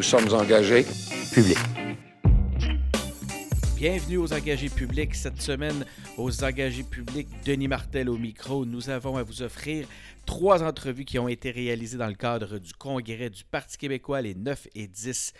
Nous 0.00 0.04
sommes 0.04 0.32
engagés. 0.32 0.86
Public. 1.30 1.58
Bienvenue 3.76 4.16
aux 4.16 4.32
engagés 4.32 4.70
publics. 4.70 5.14
Cette 5.14 5.42
semaine, 5.42 5.84
aux 6.16 6.42
engagés 6.42 6.84
publics, 6.84 7.28
Denis 7.44 7.68
Martel 7.68 8.08
au 8.08 8.16
micro. 8.16 8.64
Nous 8.64 8.88
avons 8.88 9.18
à 9.18 9.22
vous 9.22 9.42
offrir 9.42 9.86
trois 10.24 10.62
entrevues 10.62 11.04
qui 11.04 11.18
ont 11.18 11.28
été 11.28 11.50
réalisées 11.50 11.98
dans 11.98 12.06
le 12.06 12.14
cadre 12.14 12.56
du 12.56 12.72
congrès 12.72 13.28
du 13.28 13.44
Parti 13.44 13.76
québécois 13.76 14.22
les 14.22 14.34
9 14.34 14.68
et 14.74 14.86
10 14.86 15.34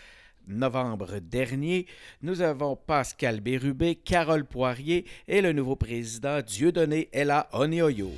novembre 0.47 1.21
dernier. 1.21 1.87
Nous 2.21 2.43
avons 2.43 2.77
Pascal 2.77 3.41
Bérubé, 3.41 3.95
Carole 3.95 4.45
Poirier 4.45 5.07
et 5.27 5.41
le 5.41 5.55
nouveau 5.55 5.77
président 5.77 6.43
Dieudonné 6.43 7.09
Ella 7.15 7.49
Onioyo. 7.55 8.11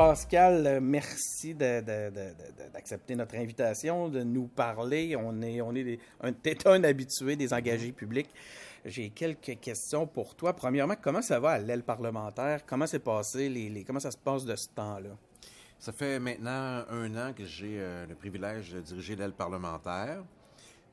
Pascal, 0.00 0.66
euh, 0.66 0.80
merci 0.80 1.54
d'accepter 1.54 3.14
notre 3.14 3.34
invitation, 3.34 4.08
de 4.08 4.22
nous 4.22 4.46
parler. 4.46 5.14
On 5.14 5.42
est, 5.42 5.60
un, 6.22 6.32
un 6.64 6.84
habitué 6.84 7.36
des 7.36 7.52
engagés 7.52 7.92
publics. 7.92 8.30
J'ai 8.86 9.10
quelques 9.10 9.60
questions 9.60 10.06
pour 10.06 10.34
toi. 10.34 10.54
Premièrement, 10.54 10.94
comment 10.98 11.20
ça 11.20 11.38
va 11.38 11.50
à 11.50 11.58
l'aile 11.58 11.82
parlementaire? 11.82 12.64
Comment 12.64 12.86
s'est 12.86 12.98
passé? 12.98 13.84
Comment 13.86 14.00
ça 14.00 14.10
se 14.10 14.16
passe 14.16 14.46
de 14.46 14.56
ce 14.56 14.68
temps-là? 14.70 15.10
Ça 15.78 15.92
fait 15.92 16.18
maintenant 16.18 16.82
un 16.88 17.14
an 17.16 17.34
que 17.34 17.44
j'ai 17.44 17.76
euh, 17.78 18.06
le 18.06 18.14
privilège 18.14 18.72
de 18.72 18.80
diriger 18.80 19.16
l'aile 19.16 19.34
parlementaire. 19.34 20.24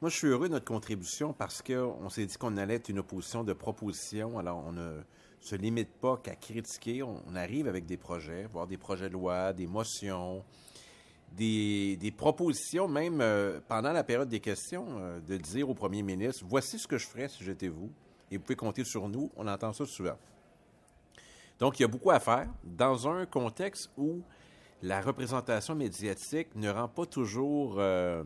Moi, 0.02 0.10
je 0.10 0.18
suis 0.18 0.28
heureux 0.28 0.50
de 0.50 0.54
notre 0.56 0.66
contribution 0.66 1.32
parce 1.32 1.62
qu'on 1.62 2.10
s'est 2.10 2.26
dit 2.26 2.36
qu'on 2.36 2.58
allait 2.58 2.76
être 2.76 2.90
une 2.90 3.00
opposition 3.00 3.46
de 3.46 3.54
propositions. 3.54 4.38
Alors, 4.38 4.66
on 4.68 4.74
ne 4.74 5.00
se 5.40 5.56
limite 5.56 5.94
pas 6.00 6.18
qu'à 6.18 6.36
critiquer. 6.36 7.04
On, 7.04 7.36
arrive 7.36 7.68
avec 7.68 7.86
des 7.86 7.98
projets, 7.98 8.46
voire 8.52 8.68
des 8.68 8.78
projets 8.78 9.10
de 9.10 9.14
loi, 9.14 9.54
des 9.54 9.68
motions, 9.68 10.44
des, 11.32 12.14
propositions, 12.16 12.88
même 12.88 13.22
euh, 13.22 13.60
pendant 13.68 13.92
la 13.92 14.04
période 14.04 14.30
des 14.30 14.40
questions, 14.40 14.86
euh, 15.00 15.20
de 15.20 15.38
dire 15.38 15.70
au 15.70 15.74
premier 15.74 16.02
ministre 16.02 16.44
Voici 16.48 16.80
ce 16.80 16.88
que 16.88 16.98
je 16.98 17.08
ferais 17.08 17.28
si 17.28 17.44
j'étais 17.44 17.68
vous. 17.68 17.92
Et 18.30 18.38
vous 18.38 18.44
pouvez 18.44 18.56
compter 18.56 18.84
sur 18.84 19.08
nous. 19.08 19.32
On 19.36 19.48
entend 19.48 19.74
ça 19.74 19.86
souvent. 19.86 20.18
Donc, 21.60 21.80
il 21.80 21.84
y 21.84 21.86
a 21.86 21.88
beaucoup 21.88 22.12
à 22.12 22.20
faire 22.20 22.48
dans 22.64 23.08
un 23.08 23.26
contexte 23.26 23.90
où 23.98 24.22
la 24.82 25.02
représentation 25.02 25.76
médiatique 25.76 26.50
ne 26.56 26.70
rend 26.70 26.88
pas 26.88 27.06
toujours. 27.06 27.76
Euh, 27.80 28.24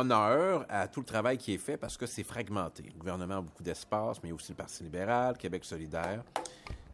honneur 0.00 0.66
à 0.68 0.88
tout 0.88 1.00
le 1.00 1.06
travail 1.06 1.38
qui 1.38 1.54
est 1.54 1.58
fait 1.58 1.76
parce 1.76 1.96
que 1.96 2.06
c'est 2.06 2.22
fragmenté. 2.22 2.84
Le 2.84 2.98
gouvernement 2.98 3.38
a 3.38 3.40
beaucoup 3.40 3.62
d'espace, 3.62 4.22
mais 4.22 4.28
il 4.28 4.30
y 4.30 4.32
a 4.32 4.34
aussi 4.34 4.52
le 4.52 4.56
Parti 4.56 4.82
libéral, 4.82 5.36
Québec 5.36 5.64
solidaire. 5.64 6.22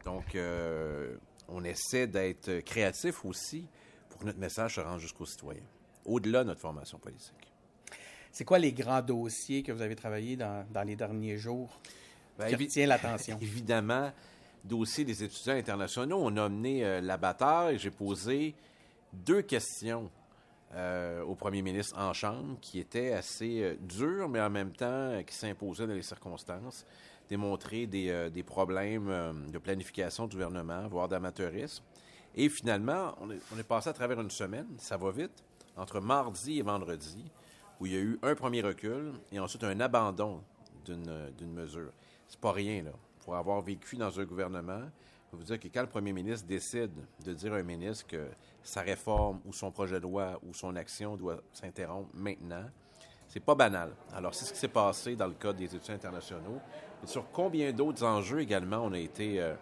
Donc, 0.04 0.34
euh, 0.34 1.16
on 1.48 1.64
essaie 1.64 2.06
d'être 2.06 2.60
créatif 2.60 3.24
aussi 3.24 3.66
pour 4.10 4.20
que 4.20 4.26
notre 4.26 4.38
message 4.38 4.76
se 4.76 4.80
rende 4.80 5.00
jusqu'aux 5.00 5.26
citoyens, 5.26 5.62
au-delà 6.04 6.42
de 6.42 6.48
notre 6.48 6.60
formation 6.60 6.98
politique. 6.98 7.52
C'est 8.32 8.44
quoi 8.44 8.58
les 8.58 8.72
grands 8.72 9.02
dossiers 9.02 9.62
que 9.62 9.72
vous 9.72 9.82
avez 9.82 9.94
travaillés 9.94 10.36
dans, 10.36 10.64
les 10.86 10.96
derniers 10.96 11.36
jours 11.36 11.78
ben, 12.38 12.48
qui 12.48 12.56
retient 12.56 12.86
l'attention? 12.86 13.38
Évidemment, 13.42 14.10
dossier 14.64 15.04
des 15.04 15.22
étudiants 15.22 15.54
internationaux. 15.54 16.18
On 16.20 16.36
a 16.36 16.48
mené 16.48 16.84
euh, 16.84 17.00
la 17.00 17.18
bataille. 17.18 17.78
J'ai 17.78 17.90
posé 17.90 18.54
deux 19.12 19.42
questions 19.42 20.10
euh, 20.74 21.22
au 21.24 21.34
premier 21.34 21.60
ministre 21.60 21.98
en 21.98 22.14
Chambre 22.14 22.56
qui 22.62 22.78
était 22.78 23.12
assez 23.12 23.62
euh, 23.62 23.76
dur, 23.78 24.28
mais 24.30 24.40
en 24.40 24.48
même 24.48 24.72
temps 24.72 24.86
euh, 24.86 25.22
qui 25.22 25.34
s'imposait 25.34 25.86
dans 25.86 25.92
les 25.92 26.02
circonstances, 26.02 26.86
démontrer 27.28 27.86
des, 27.86 28.30
des 28.30 28.42
problèmes 28.42 29.50
de 29.50 29.58
planification 29.58 30.26
du 30.26 30.36
gouvernement, 30.36 30.86
voire 30.88 31.08
d'amateurisme. 31.08 31.84
Et 32.34 32.48
finalement, 32.48 33.14
on 33.20 33.30
est, 33.30 33.38
on 33.54 33.58
est, 33.58 33.62
passé 33.62 33.88
à 33.88 33.92
travers 33.92 34.20
une 34.20 34.30
semaine, 34.30 34.66
ça 34.78 34.96
va 34.96 35.10
vite, 35.10 35.42
entre 35.76 36.00
mardi 36.00 36.58
et 36.58 36.62
vendredi, 36.62 37.24
où 37.80 37.86
il 37.86 37.92
y 37.92 37.96
a 37.96 38.00
eu 38.00 38.18
un 38.22 38.34
premier 38.34 38.60
recul 38.60 39.12
et 39.30 39.38
ensuite 39.38 39.64
un 39.64 39.80
abandon 39.80 40.42
d'une 40.84 41.52
mesure. 41.52 41.92
C'est 42.28 42.40
pas 42.40 42.52
rien, 42.52 42.82
là. 42.82 42.92
Pour 43.24 43.36
avoir 43.36 43.60
vécu 43.60 43.96
dans 43.96 44.18
un 44.18 44.24
gouvernement, 44.24 44.82
je 45.32 45.38
vous 45.38 45.44
dire 45.44 45.58
que 45.58 45.68
quand 45.68 45.80
le 45.80 45.88
premier 45.88 46.12
ministre 46.12 46.46
décide 46.46 46.92
de 47.24 47.32
dire 47.32 47.54
à 47.54 47.56
un 47.56 47.62
ministre 47.62 48.06
que 48.06 48.28
sa 48.62 48.82
réforme 48.82 49.40
ou 49.46 49.52
son 49.54 49.70
projet 49.70 49.96
de 49.96 50.02
loi 50.02 50.38
ou 50.46 50.52
son 50.52 50.76
action 50.76 51.16
doit 51.16 51.40
s'interrompre 51.54 52.10
maintenant, 52.12 52.66
c'est 53.28 53.40
pas 53.40 53.54
banal. 53.54 53.94
Alors, 54.12 54.34
c'est 54.34 54.44
ce 54.44 54.52
qui 54.52 54.58
s'est 54.58 54.68
passé 54.68 55.16
dans 55.16 55.26
le 55.26 55.32
cas 55.32 55.54
des 55.54 55.74
étudiants 55.74 55.94
internationaux. 55.94 56.60
Sur 57.06 57.30
combien 57.32 57.72
d'autres 57.72 58.04
enjeux 58.04 58.40
également 58.40 58.84
on 58.84 58.92
a 58.92 58.98
été, 58.98 59.40
euh, 59.40 59.54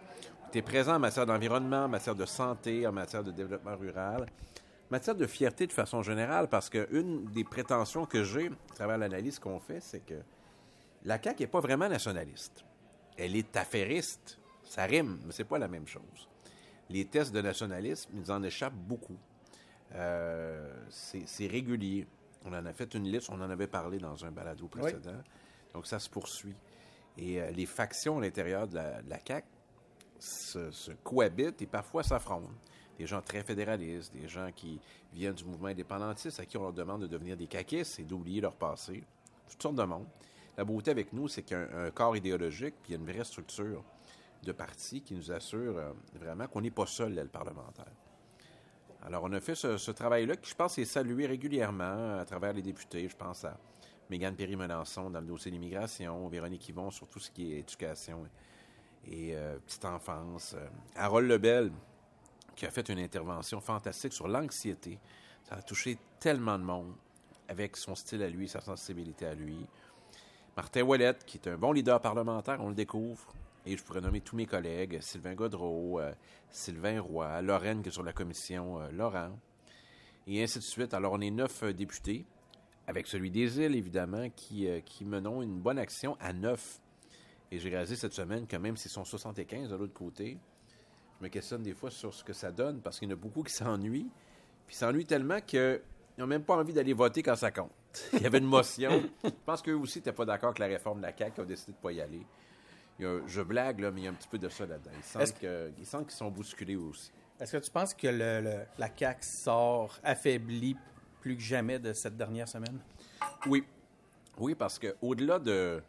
présent 0.65 0.95
en 0.95 0.99
matière 0.99 1.25
d'environnement, 1.25 1.85
en 1.85 1.87
matière 1.87 2.15
de 2.15 2.25
santé, 2.25 2.85
en 2.85 2.91
matière 2.91 3.23
de 3.23 3.31
développement 3.31 3.77
rural, 3.77 4.23
en 4.23 4.91
matière 4.91 5.15
de 5.15 5.25
fierté 5.25 5.67
de 5.67 5.71
façon 5.71 6.03
générale, 6.03 6.49
parce 6.49 6.69
qu'une 6.69 7.23
des 7.27 7.45
prétentions 7.45 8.05
que 8.05 8.25
j'ai 8.25 8.47
à 8.47 8.75
travers 8.75 8.97
l'analyse 8.97 9.39
qu'on 9.39 9.61
fait, 9.61 9.79
c'est 9.79 10.05
que 10.05 10.15
la 11.05 11.17
CAQ 11.23 11.43
n'est 11.43 11.47
pas 11.47 11.61
vraiment 11.61 11.87
nationaliste. 11.87 12.65
Elle 13.17 13.37
est 13.37 13.55
affairiste 13.55 14.40
ça 14.71 14.85
rime, 14.85 15.19
mais 15.25 15.33
c'est 15.33 15.43
pas 15.43 15.59
la 15.59 15.67
même 15.67 15.85
chose. 15.85 16.29
Les 16.89 17.03
tests 17.03 17.33
de 17.33 17.41
nationalisme, 17.41 18.09
ils 18.15 18.31
en 18.31 18.41
échappent 18.41 18.73
beaucoup. 18.73 19.17
Euh, 19.95 20.73
c'est 20.89 21.47
régulier. 21.47 22.07
On 22.45 22.53
en 22.53 22.65
a 22.65 22.71
fait 22.71 22.93
une 22.93 23.03
liste, 23.03 23.29
on 23.29 23.41
en 23.41 23.49
avait 23.49 23.67
parlé 23.67 23.97
dans 23.97 24.23
un 24.23 24.31
balado 24.31 24.69
précédent. 24.69 25.21
Donc, 25.73 25.87
ça 25.87 25.99
se 25.99 26.09
poursuit. 26.09 26.55
Et 27.17 27.41
euh, 27.41 27.51
les 27.51 27.65
factions 27.65 28.19
à 28.19 28.21
l'intérieur 28.21 28.65
de 28.65 28.75
la, 28.75 29.01
de 29.01 29.13
CAQ 29.27 29.45
se, 30.19 30.91
cohabitent 31.03 31.61
et 31.61 31.67
parfois 31.67 32.03
s'affrontent. 32.03 32.53
Des 32.97 33.05
gens 33.05 33.21
très 33.21 33.43
fédéralistes, 33.43 34.13
des 34.13 34.29
gens 34.29 34.53
qui 34.55 34.79
viennent 35.11 35.33
du 35.33 35.43
mouvement 35.43 35.67
indépendantiste, 35.67 36.39
à 36.39 36.45
qui 36.45 36.55
on 36.55 36.61
leur 36.61 36.73
demande 36.73 37.01
de 37.01 37.07
devenir 37.07 37.35
des 37.35 37.47
caquistes 37.47 37.99
et 37.99 38.03
d'oublier 38.03 38.39
leur 38.39 38.55
passé. 38.55 39.03
Toutes 39.49 39.61
sortes 39.61 39.75
de 39.75 39.83
monde. 39.83 40.07
La 40.57 40.63
beauté 40.63 40.91
avec 40.91 41.11
nous, 41.11 41.27
c'est 41.27 41.43
qu'il 41.43 41.57
y 41.57 41.59
a 41.59 41.77
un, 41.77 41.91
corps 41.91 42.15
idéologique, 42.15 42.75
puis 42.81 42.91
il 42.91 42.91
y 42.91 42.95
a 42.95 42.99
une 42.99 43.11
vraie 43.11 43.25
structure 43.25 43.83
de 44.43 44.51
partis 44.51 45.01
qui 45.01 45.13
nous 45.13 45.31
assure 45.31 45.77
euh, 45.77 45.91
vraiment 46.13 46.47
qu'on 46.47 46.61
n'est 46.61 46.71
pas 46.71 46.85
seul, 46.85 47.13
le 47.13 47.27
parlementaire. 47.27 47.93
Alors, 49.03 49.23
on 49.23 49.33
a 49.33 49.39
fait 49.39 49.55
ce, 49.55 49.91
travail-là 49.91 50.35
qui, 50.35 50.49
je 50.49 50.55
pense, 50.55 50.77
est 50.77 50.85
salué 50.85 51.25
régulièrement 51.25 52.19
à 52.19 52.25
travers 52.25 52.53
les 52.53 52.61
députés. 52.61 53.07
Je 53.09 53.15
pense 53.15 53.43
à 53.45 53.57
Mégane 54.09 54.35
Perry-Melançon 54.35 55.09
dans 55.09 55.21
le 55.21 55.25
dossier 55.25 55.49
de 55.49 55.55
l'immigration, 55.55 56.27
Véronique 56.27 56.69
Yvon 56.69 56.91
sur 56.91 57.07
tout 57.07 57.19
ce 57.19 57.31
qui 57.31 57.53
est 57.53 57.59
éducation 57.59 58.25
et 59.07 59.35
euh, 59.35 59.57
petite 59.65 59.85
enfance, 59.85 60.53
euh, 60.55 60.67
Harold 60.95 61.27
Lebel 61.27 61.71
qui 62.55 62.65
a 62.65 62.69
fait 62.69 62.87
une 62.89 62.99
intervention 62.99 63.59
fantastique 63.59 64.13
sur 64.13 64.27
l'anxiété. 64.27 64.99
Ça 65.43 65.55
a 65.55 65.61
touché 65.61 65.97
tellement 66.19 66.59
de 66.59 66.63
monde 66.63 66.93
avec 67.47 67.75
son 67.75 67.95
style 67.95 68.21
à 68.21 68.29
lui, 68.29 68.47
sa 68.47 68.61
sensibilité 68.61 69.25
à 69.25 69.33
lui. 69.33 69.65
Martin 70.55 70.81
Ouellette, 70.81 71.25
qui 71.25 71.37
est 71.37 71.47
un 71.47 71.57
bon 71.57 71.71
leader 71.71 71.99
parlementaire, 72.01 72.57
on 72.61 72.69
le 72.69 72.75
découvre. 72.75 73.33
Et 73.65 73.77
je 73.77 73.83
pourrais 73.83 74.01
nommer 74.01 74.21
tous 74.21 74.35
mes 74.35 74.47
collègues, 74.47 74.99
Sylvain 75.01 75.35
Godreau, 75.35 75.99
euh, 75.99 76.13
Sylvain 76.49 76.99
Roy, 76.99 77.41
Lorraine 77.43 77.83
qui 77.83 77.89
est 77.89 77.91
sur 77.91 78.03
la 78.03 78.13
commission 78.13 78.81
euh, 78.81 78.89
Laurent, 78.91 79.37
et 80.25 80.41
ainsi 80.41 80.57
de 80.57 80.63
suite. 80.63 80.95
Alors 80.95 81.13
on 81.13 81.21
est 81.21 81.29
neuf 81.29 81.61
euh, 81.61 81.71
députés, 81.71 82.25
avec 82.87 83.05
celui 83.05 83.29
des 83.29 83.59
îles 83.59 83.75
évidemment, 83.75 84.29
qui, 84.35 84.67
qui 84.83 85.05
menons 85.05 85.43
une 85.43 85.59
bonne 85.59 85.77
action 85.77 86.17
à 86.19 86.33
neuf. 86.33 86.79
Et 87.51 87.59
j'ai 87.59 87.69
réalisé 87.69 87.95
cette 87.95 88.13
semaine 88.13 88.47
que 88.47 88.57
même 88.57 88.75
s'ils 88.77 88.89
sont 88.89 89.05
75 89.05 89.69
de 89.69 89.75
l'autre 89.75 89.93
côté, 89.93 90.39
je 91.19 91.23
me 91.23 91.29
questionne 91.29 91.61
des 91.61 91.73
fois 91.73 91.91
sur 91.91 92.13
ce 92.13 92.23
que 92.23 92.33
ça 92.33 92.51
donne, 92.51 92.81
parce 92.81 92.97
qu'il 92.97 93.07
y 93.07 93.11
en 93.11 93.15
a 93.15 93.17
beaucoup 93.17 93.43
qui 93.43 93.53
s'ennuient, 93.53 94.09
puis 94.65 94.75
s'ennuient 94.75 95.05
tellement 95.05 95.39
qu'ils 95.39 95.81
n'ont 96.17 96.25
même 96.25 96.43
pas 96.43 96.55
envie 96.55 96.73
d'aller 96.73 96.93
voter 96.93 97.21
quand 97.21 97.35
ça 97.35 97.51
compte. 97.51 97.71
Il 98.13 98.21
y 98.23 98.25
avait 98.25 98.39
une 98.39 98.45
motion. 98.45 99.03
je 99.23 99.29
pense 99.45 99.61
qu'eux 99.61 99.75
aussi 99.75 99.99
n'étaient 99.99 100.13
pas 100.13 100.25
d'accord 100.25 100.49
avec 100.49 100.59
la 100.59 100.67
réforme 100.67 100.97
de 100.97 101.03
la 101.03 101.15
CAQ, 101.15 101.35
qui 101.35 101.41
ont 101.41 101.45
décidé 101.45 101.73
de 101.73 101.77
ne 101.77 101.81
pas 101.81 101.91
y 101.91 102.01
aller 102.01 102.25
je 103.27 103.41
blague, 103.41 103.79
là, 103.79 103.91
mais 103.91 104.01
il 104.01 104.03
y 104.05 104.07
a 104.07 104.11
un 104.11 104.15
petit 104.15 104.27
peu 104.27 104.37
de 104.37 104.49
ça 104.49 104.65
là-dedans. 104.65 104.91
Ils 104.97 105.85
sentent 105.85 106.07
qu'ils 106.07 106.15
sont 106.15 106.31
bousculés 106.31 106.75
aussi. 106.75 107.11
Est-ce 107.39 107.53
que 107.53 107.63
tu 107.63 107.71
penses 107.71 107.93
que 107.93 108.07
la 108.07 108.89
CAQ 108.97 109.23
sort 109.23 109.99
affaiblie 110.03 110.75
plus 111.21 111.35
que 111.35 111.41
jamais 111.41 111.79
de 111.79 111.93
cette 111.93 112.15
dernière 112.15 112.47
semaine? 112.47 112.79
Oui. 113.47 113.63
Oui, 114.37 114.55
parce 114.55 114.79
qu'au-delà 114.79 115.39
de, 115.39 115.81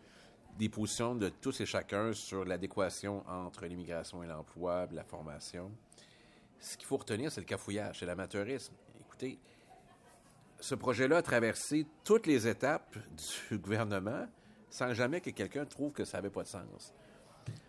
des 0.58 0.68
positions 0.68 1.14
de 1.14 1.28
tous 1.28 1.60
et 1.60 1.66
chacun 1.66 2.12
sur 2.12 2.44
l'adéquation 2.44 3.24
entre 3.28 3.66
l'immigration 3.66 4.22
et 4.22 4.26
l'emploi, 4.26 4.86
la 4.92 5.04
formation, 5.04 5.70
ce 6.58 6.76
qu'il 6.76 6.86
faut 6.86 6.96
retenir, 6.96 7.30
c'est 7.32 7.40
le 7.40 7.46
cafouillage, 7.46 8.00
c'est 8.00 8.06
l'amateurisme. 8.06 8.74
Écoutez, 9.00 9.38
ce 10.60 10.74
projet-là 10.74 11.18
a 11.18 11.22
traversé 11.22 11.86
toutes 12.04 12.26
les 12.26 12.46
étapes 12.46 12.96
du 13.50 13.58
gouvernement 13.58 14.26
sans 14.72 14.94
jamais 14.94 15.20
que 15.20 15.30
quelqu'un 15.30 15.66
trouve 15.66 15.92
que 15.92 16.04
ça 16.04 16.16
n'avait 16.16 16.30
pas 16.30 16.42
de 16.42 16.48
sens. 16.48 16.94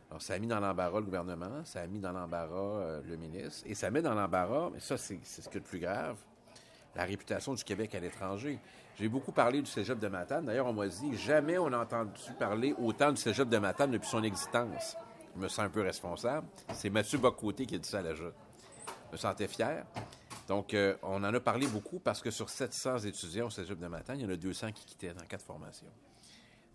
Alors, 0.10 0.22
ça 0.22 0.36
a 0.36 0.40
mis 0.40 0.48
dans 0.48 0.60
l'embarras 0.60 1.00
le 1.00 1.06
gouvernement, 1.06 1.66
ça 1.66 1.82
a 1.82 1.88
mis 1.88 2.00
dans 2.00 2.14
l'embarras 2.14 2.56
euh, 2.56 3.02
le 3.06 3.18
ministre, 3.18 3.64
et 3.66 3.76
ça 3.76 3.92
met 3.92 4.02
dans 4.02 4.14
l'embarras, 4.14 4.70
mais 4.72 4.80
ça, 4.80 4.98
c'est 4.98 5.20
ce 5.26 5.50
qui 5.50 5.58
est 5.58 5.60
le 5.60 5.62
plus 5.62 5.80
grave, 5.80 6.16
la 6.96 7.04
réputation 7.04 7.54
du 7.54 7.64
Québec 7.64 7.94
à 7.96 8.00
l'étranger. 8.00 8.58
J'ai 8.98 9.10
beaucoup 9.10 9.34
parlé 9.34 9.62
du 9.62 9.70
cégep 9.70 10.00
de 10.00 10.08
Matane. 10.08 10.46
D'ailleurs, 10.46 10.68
on 10.68 10.74
m'a 10.74 10.88
dit 10.88 11.18
jamais 11.18 11.58
on 11.58 11.74
a 11.74 11.80
entendu 11.80 12.12
parler 12.40 12.74
autant 12.78 13.12
du 13.12 13.20
cégep 13.20 13.50
de 13.50 13.58
Matane 13.58 13.92
depuis 13.92 14.08
son 14.08 14.24
existence. 14.24 14.96
je 15.36 15.42
me 15.42 15.48
sens 15.48 15.66
un 15.66 15.70
peu 15.70 15.82
responsable. 15.82 16.48
C'est 16.74 16.92
Mathieu 16.92 17.18
Bocoté 17.18 17.66
qui 17.66 17.76
a 17.76 17.80
dit 17.80 17.90
ça 17.90 18.00
à 18.00 18.02
la 18.04 18.14
Joute. 18.14 18.36
Je 19.08 19.14
me 19.14 19.18
sentais 19.18 19.48
fier. 19.48 19.84
Donc, 20.48 20.74
euh, 20.74 20.96
on 21.02 21.24
en 21.24 21.34
a 21.34 21.40
parlé 21.40 21.66
beaucoup 21.68 22.00
parce 22.00 22.22
que 22.22 22.30
sur 22.30 22.50
700 22.50 23.00
étudiants 23.00 23.48
au 23.48 23.50
cégep 23.50 23.80
de 23.80 23.88
Matane, 23.88 24.20
il 24.20 24.24
y 24.24 24.26
en 24.28 24.32
a 24.32 24.38
200 24.38 24.72
qui 24.74 24.86
quittaient 24.86 25.14
dans 25.14 25.26
quatre 25.26 25.44
formations. 25.44 25.92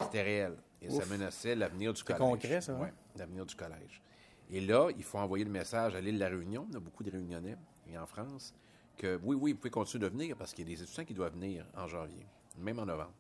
C'était 0.00 0.22
réel. 0.22 0.56
Et 0.80 0.90
ça 0.90 1.04
menaçait 1.06 1.54
l'avenir 1.54 1.92
du 1.92 2.02
collège. 2.04 2.20
concret, 2.20 2.60
ça, 2.60 2.72
hein? 2.72 2.78
Oui, 2.80 2.88
l'avenir 3.16 3.44
du 3.44 3.54
collège. 3.54 4.00
Et 4.50 4.60
là, 4.60 4.88
il 4.96 5.02
faut 5.02 5.18
envoyer 5.18 5.44
le 5.44 5.50
message 5.50 5.94
à 5.94 6.00
l'île 6.00 6.14
de 6.14 6.20
la 6.20 6.28
Réunion. 6.28 6.66
Il 6.68 6.74
y 6.74 6.76
a 6.76 6.80
beaucoup 6.80 7.02
de 7.02 7.10
Réunionnais, 7.10 7.56
et 7.90 7.98
en 7.98 8.06
France, 8.06 8.54
que 8.96 9.18
oui, 9.22 9.36
oui, 9.36 9.52
vous 9.52 9.58
pouvez 9.58 9.70
continuer 9.70 10.04
de 10.04 10.10
venir 10.10 10.36
parce 10.36 10.54
qu'il 10.54 10.68
y 10.68 10.72
a 10.72 10.76
des 10.76 10.82
étudiants 10.82 11.04
qui 11.04 11.14
doivent 11.14 11.34
venir 11.34 11.66
en 11.76 11.86
janvier, 11.86 12.26
même 12.58 12.78
en 12.78 12.86
novembre. 12.86 13.12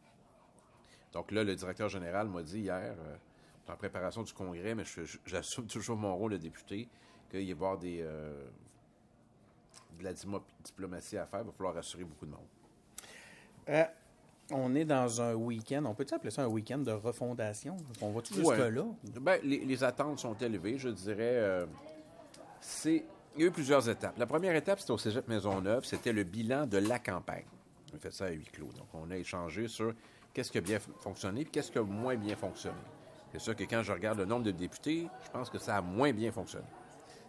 Donc 1.12 1.30
là, 1.32 1.44
le 1.44 1.54
directeur 1.54 1.88
général 1.88 2.28
m'a 2.28 2.42
dit 2.42 2.60
hier, 2.60 2.94
euh, 2.98 3.16
en 3.72 3.76
préparation 3.76 4.22
du 4.22 4.32
congrès, 4.32 4.74
mais 4.74 4.84
j'assume 5.26 5.66
toujours 5.68 5.96
mon 5.96 6.14
rôle 6.16 6.32
de 6.32 6.36
député, 6.38 6.88
qu'il 7.30 7.40
va 7.40 7.44
y 7.44 7.52
avoir 7.52 7.78
des, 7.78 8.00
euh, 8.02 8.46
de 9.98 10.04
la 10.04 10.12
diplomatie 10.12 11.18
à 11.18 11.26
faire. 11.26 11.40
Il 11.40 11.46
va 11.46 11.52
falloir 11.52 11.74
rassurer 11.74 12.04
beaucoup 12.04 12.26
de 12.26 12.30
monde. 12.30 12.46
Euh, 13.68 13.84
on 14.50 14.74
est 14.74 14.84
dans 14.84 15.20
un 15.20 15.34
week-end. 15.34 15.84
On 15.86 15.94
peut-tu 15.94 16.14
appeler 16.14 16.30
ça 16.30 16.42
un 16.42 16.46
week-end 16.48 16.78
de 16.78 16.92
refondation? 16.92 17.76
On 18.00 18.10
va 18.12 18.22
tout 18.22 18.34
Ouais. 18.40 18.56
jusque-là? 18.56 18.84
Ben, 19.20 19.40
les, 19.42 19.64
les 19.64 19.84
attentes 19.84 20.18
sont 20.18 20.34
élevées, 20.34 20.78
je 20.78 20.88
dirais. 20.88 21.16
euh, 21.36 21.66
c'est, 22.60 23.04
il 23.36 23.42
y 23.42 23.44
a 23.44 23.48
eu 23.48 23.50
plusieurs 23.50 23.88
étapes. 23.88 24.18
La 24.18 24.26
première 24.26 24.54
étape, 24.56 24.80
c'était 24.80 24.92
au 24.92 24.98
Cégep 24.98 25.28
Maisonneuve, 25.28 25.84
c'était 25.84 26.12
le 26.12 26.24
bilan 26.24 26.66
de 26.66 26.78
la 26.78 26.98
campagne. 26.98 27.44
On 27.92 27.96
a 27.96 28.00
fait 28.00 28.10
ça 28.12 28.26
à 28.26 28.30
huis 28.30 28.48
clos. 28.52 28.66
Donc, 28.76 28.88
on 28.94 29.10
a 29.10 29.16
échangé 29.16 29.68
sur 29.68 29.94
qu'est-ce 30.34 30.50
qui 30.50 30.58
a 30.58 30.60
bien 30.60 30.78
fonctionné 31.00 31.42
et 31.42 31.44
qu'est-ce 31.44 31.70
qui 31.70 31.78
a 31.78 31.82
moins 31.82 32.16
bien 32.16 32.36
fonctionné. 32.36 32.76
C'est 33.32 33.38
sûr 33.40 33.54
que 33.54 33.64
quand 33.64 33.82
je 33.82 33.92
regarde 33.92 34.18
le 34.18 34.24
nombre 34.24 34.44
de 34.44 34.50
députés, 34.50 35.06
je 35.24 35.30
pense 35.30 35.50
que 35.50 35.58
ça 35.58 35.76
a 35.76 35.80
moins 35.82 36.12
bien 36.12 36.32
fonctionné. 36.32 36.66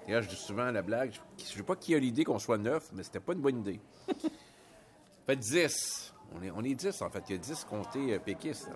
D'ailleurs, 0.06 0.24
je 0.24 0.30
dis 0.30 0.36
souvent 0.36 0.64
à 0.64 0.72
la 0.72 0.82
blague, 0.82 1.12
je 1.38 1.44
ne 1.44 1.48
sais 1.58 1.64
pas 1.64 1.76
qui 1.76 1.94
a 1.94 2.00
l'idée 2.00 2.24
qu'on 2.24 2.40
soit 2.40 2.58
neuf, 2.58 2.90
mais 2.94 3.04
c'était 3.04 3.20
pas 3.20 3.34
une 3.34 3.42
bonne 3.42 3.60
idée. 3.60 3.80
fait 5.28 5.36
10. 5.36 6.14
On 6.36 6.42
est, 6.44 6.52
on 6.52 6.64
est 6.64 6.76
10, 6.76 7.02
en 7.02 7.10
fait. 7.10 7.24
Il 7.30 7.34
y 7.34 7.36
a 7.36 7.38
10 7.42 7.66
comtés 7.66 8.14
euh, 8.14 8.20
péquistes. 8.20 8.70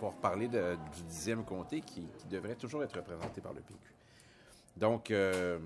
reparler 0.00 0.48
de- 0.48 0.76
du 0.96 1.02
dixième 1.04 1.44
comté 1.44 1.80
qui, 1.80 2.06
qui 2.18 2.26
devrait 2.26 2.56
toujours 2.56 2.82
être 2.82 2.96
représenté 2.96 3.40
par 3.40 3.52
le 3.54 3.60
PQ. 3.60 3.78
Donc, 4.76 5.10
euh, 5.10 5.58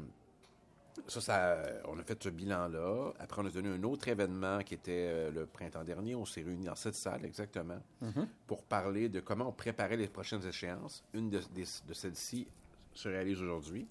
ça, 1.07 1.21
ça, 1.21 1.57
on 1.89 1.99
a 1.99 2.03
fait 2.05 2.23
ce 2.23 2.29
bilan-là. 2.29 3.13
Après, 3.19 3.41
on 3.43 3.47
a 3.47 3.51
tenu 3.51 3.71
un 3.73 3.83
autre 3.85 4.07
événement 4.09 4.61
qui 4.61 4.75
était 4.75 5.07
euh, 5.11 5.31
le 5.31 5.47
printemps 5.47 5.83
dernier. 5.85 6.15
On 6.15 6.25
s'est 6.25 6.43
réunis 6.43 6.67
dans 6.67 6.75
cette 6.77 6.95
salle, 6.95 7.25
exactement, 7.25 7.81
pour 8.47 8.63
parler 8.65 9.09
de 9.09 9.21
comment 9.21 9.49
on 9.49 9.53
préparait 9.53 9.97
les 9.97 10.09
prochaines 10.09 10.45
échéances. 10.47 11.03
Une 11.15 11.31
de, 11.31 11.41
celles-ci 11.93 12.47
se 12.95 13.09
réalise 13.09 13.41
aujourd'hui. 13.43 13.87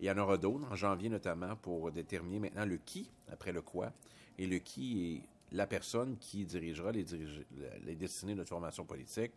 Et 0.00 0.04
il 0.04 0.06
y 0.06 0.10
en 0.10 0.18
aura 0.18 0.38
d'autres, 0.38 0.66
en 0.70 0.76
janvier 0.76 1.08
notamment, 1.10 1.56
pour 1.56 1.90
déterminer 1.92 2.38
maintenant 2.40 2.64
le 2.64 2.76
qui 2.78 3.10
après 3.30 3.52
le 3.52 3.60
quoi. 3.62 3.92
Et 4.38 4.46
le 4.46 4.58
qui 4.58 5.16
est 5.16 5.28
la 5.52 5.66
personne 5.66 6.16
qui 6.18 6.44
dirigera 6.44 6.92
les, 6.92 7.04
dirige- 7.04 7.44
les 7.84 7.94
destinées 7.96 8.32
de 8.32 8.38
notre 8.38 8.50
formation 8.50 8.84
politique 8.84 9.32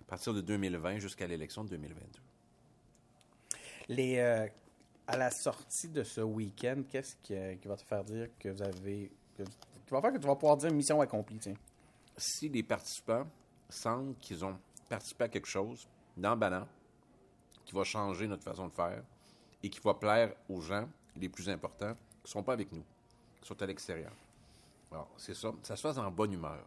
à 0.00 0.04
partir 0.04 0.32
de 0.34 0.40
2020 0.40 0.98
jusqu'à 0.98 1.26
l'élection 1.26 1.64
de 1.64 1.70
2022. 1.70 2.20
Les, 3.88 4.18
euh, 4.18 4.46
à 5.06 5.16
la 5.16 5.30
sortie 5.30 5.88
de 5.88 6.02
ce 6.02 6.20
week-end, 6.20 6.82
qu'est-ce 6.88 7.16
qui, 7.22 7.34
qui 7.60 7.68
va 7.68 7.76
te 7.76 7.82
faire 7.84 8.04
dire 8.04 8.28
que 8.38 8.48
vous 8.50 8.62
avez. 8.62 9.10
que- 9.36 9.42
qui 9.42 9.90
va 9.94 10.00
faire 10.02 10.12
que 10.12 10.18
tu 10.18 10.26
vas 10.26 10.36
pouvoir 10.36 10.56
dire 10.58 10.70
mission 10.72 11.00
accomplie, 11.00 11.38
tiens? 11.38 11.54
si 12.16 12.48
les 12.48 12.62
participants 12.64 13.26
sentent 13.70 14.18
qu'ils 14.18 14.44
ont 14.44 14.58
participé 14.88 15.24
à 15.24 15.28
quelque 15.28 15.46
chose 15.46 15.86
d'emballant, 16.16 16.66
qui 17.64 17.74
va 17.74 17.84
changer 17.84 18.26
notre 18.26 18.42
façon 18.42 18.66
de 18.68 18.72
faire 18.72 19.02
et 19.62 19.70
qui 19.70 19.78
va 19.80 19.94
plaire 19.94 20.34
aux 20.48 20.60
gens 20.60 20.88
les 21.16 21.28
plus 21.28 21.48
importants 21.48 21.94
qui 21.94 22.24
ne 22.24 22.28
sont 22.28 22.42
pas 22.42 22.54
avec 22.54 22.72
nous, 22.72 22.82
qui 23.40 23.46
sont 23.46 23.60
à 23.62 23.66
l'extérieur. 23.66 24.12
Alors, 24.90 25.08
c'est 25.16 25.34
ça. 25.34 25.52
Ça 25.62 25.76
se 25.76 25.82
passe 25.82 25.98
en 25.98 26.10
bonne 26.10 26.32
humeur. 26.32 26.64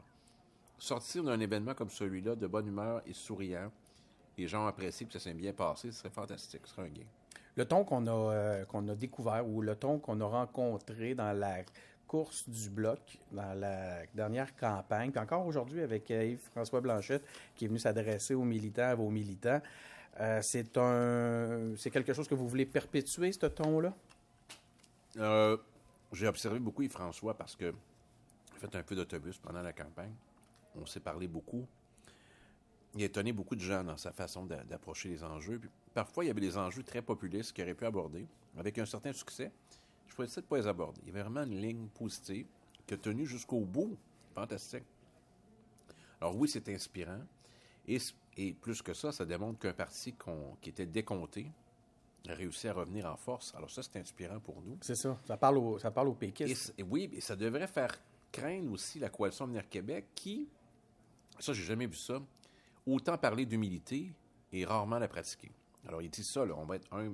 Sortir 0.78 1.24
d'un 1.24 1.40
événement 1.40 1.74
comme 1.74 1.90
celui-là 1.90 2.36
de 2.36 2.48
bonne 2.48 2.68
humeur 2.68 3.02
et 3.06 3.14
souriant, 3.14 3.72
les 4.38 4.48
gens 4.48 4.66
apprécient 4.66 5.08
que 5.08 5.14
ça 5.14 5.20
s'est 5.20 5.34
bien 5.34 5.54
passé, 5.54 5.92
ce 5.92 6.00
serait 6.00 6.10
fantastique, 6.10 6.62
ce 6.66 6.74
serait 6.74 6.88
un 6.88 6.90
gain. 6.90 7.06
Le 7.56 7.66
ton 7.66 7.84
qu'on 7.84 8.08
a, 8.08 8.12
euh, 8.12 8.66
qu'on 8.66 8.88
a 8.88 8.96
découvert 8.96 9.48
ou 9.48 9.62
le 9.62 9.76
ton 9.76 10.00
qu'on 10.00 10.20
a 10.22 10.26
rencontré 10.26 11.14
dans 11.14 11.34
la 11.34 11.58
course 12.08 12.50
du 12.50 12.70
bloc, 12.70 13.00
dans 13.32 13.54
la 13.54 14.06
dernière 14.14 14.56
campagne, 14.56 15.12
puis 15.12 15.20
encore 15.20 15.46
aujourd'hui 15.46 15.82
avec 15.82 16.10
euh, 16.12 16.26
Yves-François 16.26 16.82
Blanchette 16.82 17.24
qui 17.56 17.66
est 17.66 17.68
venu 17.68 17.80
s'adresser 17.80 18.34
aux 18.34 18.44
militants, 18.44 18.90
à 18.90 18.96
vos 18.96 19.10
militants, 19.10 19.62
euh, 20.20 20.42
c'est 20.42 20.78
un, 20.78 21.74
c'est 21.78 21.90
quelque 21.90 22.14
chose 22.14 22.28
que 22.28 22.36
vous 22.36 22.48
voulez 22.48 22.66
perpétuer, 22.66 23.32
ce 23.32 23.46
ton-là? 23.46 23.94
Euh, 25.18 25.58
j'ai 26.12 26.28
observé 26.28 26.60
beaucoup 26.60 26.82
Yves-François 26.82 27.34
parce 27.34 27.56
que 27.56 27.74
fait 28.68 28.76
un 28.76 28.84
peu 28.84 28.96
d'autobus 28.96 29.38
pendant 29.38 29.62
la 29.62 29.74
campagne. 29.74 30.14
On 30.76 30.86
s'est 30.86 31.00
parlé 31.00 31.28
beaucoup. 31.28 31.68
Il 32.96 33.02
a 33.04 33.06
étonné 33.06 33.32
beaucoup 33.32 33.56
de 33.56 33.62
gens 33.62 33.84
dans 33.84 33.98
sa 33.98 34.12
façon 34.12 34.46
d'a- 34.46 34.64
d'approcher 34.64 35.10
les 35.10 35.24
enjeux. 35.24 35.60
Puis, 35.60 35.70
parfois, 35.94 36.24
il 36.24 36.28
y 36.28 36.32
avait 36.32 36.42
des 36.42 36.58
enjeux 36.58 36.84
très 36.84 37.02
populistes 37.02 37.54
qu'il 37.54 37.64
aurait 37.64 37.74
pu 37.74 37.86
aborder 37.86 38.28
avec 38.58 38.78
un 38.80 38.86
certain 38.86 39.14
succès. 39.14 39.52
Je 40.08 40.14
pourrais 40.16 40.28
essayer 40.28 40.42
de 40.42 40.46
ne 40.48 40.50
pas 40.50 40.58
les 40.58 40.68
aborder. 40.68 41.00
Il 41.04 41.08
y 41.08 41.12
avait 41.12 41.22
vraiment 41.24 41.44
une 41.44 41.60
ligne 41.62 41.88
positive 41.88 42.46
qui 42.86 42.94
a 42.94 42.98
tenu 42.98 43.26
jusqu'au 43.26 43.62
bout. 43.62 43.98
Fantastique. 44.36 44.84
Alors 46.20 46.36
oui, 46.36 46.48
c'est 46.50 46.68
inspirant. 46.70 47.22
Et, 47.88 48.54
plus 48.54 48.82
que 48.82 48.94
ça, 48.94 49.12
ça 49.12 49.26
démontre 49.26 49.60
qu'un 49.60 49.74
parti 49.74 50.14
qui 50.62 50.70
était 50.70 50.86
décompté 50.86 51.52
a 52.30 52.34
réussi 52.34 52.68
à 52.68 52.74
revenir 52.74 53.06
en 53.06 53.16
force. 53.18 53.54
Alors 53.56 53.70
ça, 53.72 53.82
c'est 53.84 53.98
inspirant 53.98 54.40
pour 54.40 54.62
nous. 54.62 54.78
C'est 54.82 54.96
ça. 54.96 55.18
Ça 55.26 55.38
parle 55.38 55.58
au, 55.58 55.80
ça 55.80 55.92
parle 55.92 56.10
aux 56.10 56.14
péquistes. 56.14 56.74
et 56.78 56.84
oui, 56.84 57.10
et 57.14 57.22
ça 57.22 57.36
devrait 57.36 57.68
faire 57.68 58.00
craindre 58.32 58.72
aussi 58.72 59.00
la 59.00 59.10
coalition 59.10 59.46
Avenir 59.46 59.68
Québec 59.70 60.08
qui, 60.16 60.48
ça, 61.40 61.54
j'ai 61.54 61.64
jamais 61.64 61.88
vu 61.88 61.96
ça, 61.96 62.22
autant 62.86 63.18
parler 63.18 63.46
d'humilité 63.46 64.12
et 64.52 64.66
rarement 64.66 65.00
la 65.00 65.08
pratiquer. 65.08 65.52
Alors, 65.88 66.02
il 66.02 66.10
dit 66.10 66.24
ça, 66.24 66.46
là, 66.46 66.54
on 66.58 66.66
va 66.66 66.76
être 66.76 66.92
un, 66.94 67.14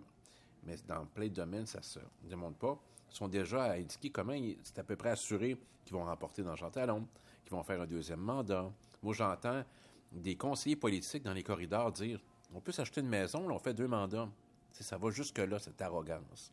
mais 0.63 0.75
dans 0.87 1.05
plein 1.05 1.27
de 1.27 1.33
domaines, 1.33 1.65
ça 1.65 1.81
se 1.81 1.99
démontre 2.23 2.57
pas. 2.57 2.77
Ils 3.11 3.15
sont 3.15 3.27
déjà 3.27 3.63
à 3.63 3.73
indiquer 3.73 4.09
comment 4.09 4.35
c'est 4.63 4.79
à 4.79 4.83
peu 4.83 4.95
près 4.95 5.11
assuré 5.11 5.57
qu'ils 5.85 5.95
vont 5.95 6.03
remporter 6.03 6.43
dans 6.43 6.55
Jean 6.55 6.69
Talon, 6.69 7.07
qu'ils 7.43 7.53
vont 7.53 7.63
faire 7.63 7.81
un 7.81 7.87
deuxième 7.87 8.19
mandat. 8.19 8.69
Moi, 9.01 9.13
j'entends 9.13 9.63
des 10.11 10.35
conseillers 10.35 10.75
politiques 10.75 11.23
dans 11.23 11.33
les 11.33 11.43
corridors 11.43 11.91
dire 11.91 12.19
on 12.53 12.61
peut 12.61 12.71
s'acheter 12.71 13.01
une 13.01 13.09
maison, 13.09 13.49
on 13.49 13.59
fait 13.59 13.73
deux 13.73 13.87
mandats. 13.87 14.29
Ça 14.71 14.97
va 14.97 15.09
jusque-là, 15.09 15.59
cette 15.59 15.81
arrogance. 15.81 16.51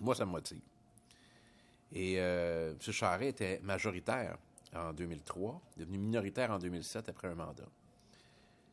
Moi, 0.00 0.14
ça 0.14 0.24
me 0.24 0.32
motive. 0.32 0.62
Et 1.94 2.16
euh, 2.18 2.72
M. 2.72 2.92
Charret 2.92 3.28
était 3.28 3.60
majoritaire 3.62 4.36
en 4.74 4.92
2003, 4.92 5.60
devenu 5.76 5.98
minoritaire 5.98 6.50
en 6.50 6.58
2007 6.58 7.08
après 7.08 7.28
un 7.28 7.34
mandat. 7.34 7.68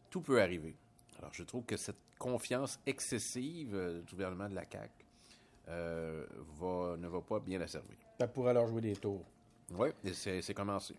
Tout 0.09 0.21
peut 0.21 0.41
arriver. 0.41 0.75
Alors, 1.19 1.33
je 1.33 1.43
trouve 1.43 1.63
que 1.65 1.77
cette 1.77 1.95
confiance 2.17 2.79
excessive 2.85 3.75
euh, 3.75 4.01
du 4.01 4.15
gouvernement 4.15 4.49
de 4.49 4.55
la 4.55 4.63
CAQ 4.69 4.89
euh, 5.69 6.25
va, 6.59 6.97
ne 6.97 7.07
va 7.07 7.21
pas 7.21 7.39
bien 7.39 7.59
la 7.59 7.67
servir. 7.67 7.95
Ça 8.19 8.27
pourrait 8.27 8.53
leur 8.53 8.67
jouer 8.67 8.81
des 8.81 8.95
tours. 8.95 9.23
Oui, 9.73 9.89
c'est 10.13 10.53
commencé. 10.53 10.95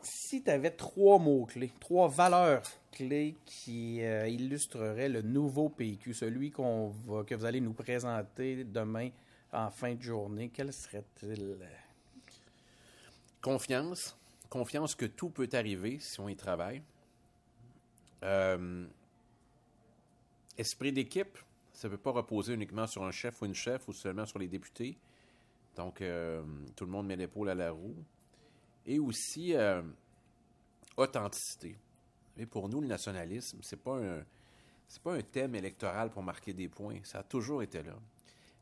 Si 0.00 0.42
tu 0.42 0.50
avais 0.50 0.70
trois 0.70 1.18
mots-clés, 1.18 1.72
trois 1.80 2.08
valeurs 2.08 2.62
clés 2.92 3.36
qui 3.44 4.02
euh, 4.02 4.28
illustreraient 4.28 5.08
le 5.08 5.22
nouveau 5.22 5.68
PQ, 5.68 6.14
celui 6.14 6.50
qu'on 6.50 6.88
va, 6.88 7.24
que 7.24 7.34
vous 7.34 7.44
allez 7.44 7.60
nous 7.60 7.72
présenter 7.72 8.64
demain 8.64 9.10
en 9.52 9.70
fin 9.70 9.94
de 9.94 10.02
journée, 10.02 10.50
quel 10.50 10.72
serait-il? 10.72 11.58
Confiance. 13.40 14.16
Confiance 14.48 14.94
que 14.94 15.06
tout 15.06 15.30
peut 15.30 15.48
arriver 15.52 15.98
si 16.00 16.20
on 16.20 16.28
y 16.28 16.36
travaille. 16.36 16.82
Euh, 18.22 18.86
esprit 20.56 20.92
d'équipe. 20.92 21.38
Ça 21.72 21.88
ne 21.88 21.92
peut 21.94 22.02
pas 22.02 22.10
reposer 22.10 22.54
uniquement 22.54 22.86
sur 22.86 23.04
un 23.04 23.12
chef 23.12 23.40
ou 23.40 23.46
une 23.46 23.54
chef 23.54 23.86
ou 23.88 23.92
seulement 23.92 24.26
sur 24.26 24.38
les 24.38 24.48
députés. 24.48 24.98
Donc, 25.76 26.00
euh, 26.02 26.42
tout 26.74 26.84
le 26.84 26.90
monde 26.90 27.06
met 27.06 27.16
l'épaule 27.16 27.50
à 27.50 27.54
la 27.54 27.70
roue. 27.70 27.94
Et 28.84 28.98
aussi, 28.98 29.54
euh, 29.54 29.82
authenticité. 30.96 31.76
Mais 32.36 32.46
pour 32.46 32.68
nous, 32.68 32.80
le 32.80 32.88
nationalisme, 32.88 33.58
c'est 33.62 33.80
pas 33.80 33.98
un 33.98 34.24
c'est 34.88 35.02
pas 35.02 35.14
un 35.14 35.22
thème 35.22 35.54
électoral 35.54 36.10
pour 36.10 36.22
marquer 36.22 36.54
des 36.54 36.68
points. 36.68 36.98
Ça 37.04 37.18
a 37.18 37.22
toujours 37.22 37.62
été 37.62 37.82
là. 37.82 37.94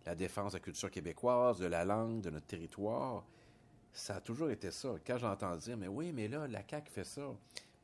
La 0.06 0.14
défense 0.14 0.52
de 0.52 0.58
la 0.58 0.62
culture 0.62 0.90
québécoise, 0.90 1.58
de 1.58 1.66
la 1.66 1.84
langue, 1.84 2.20
de 2.20 2.30
notre 2.30 2.46
territoire, 2.46 3.24
ça 3.92 4.16
a 4.16 4.20
toujours 4.20 4.50
été 4.50 4.70
ça. 4.70 4.94
Quand 5.04 5.18
j'entends 5.18 5.56
dire, 5.56 5.76
mais 5.76 5.88
oui, 5.88 6.12
mais 6.12 6.28
là, 6.28 6.46
la 6.46 6.62
CAQ 6.68 6.90
fait 6.90 7.04
ça. 7.04 7.34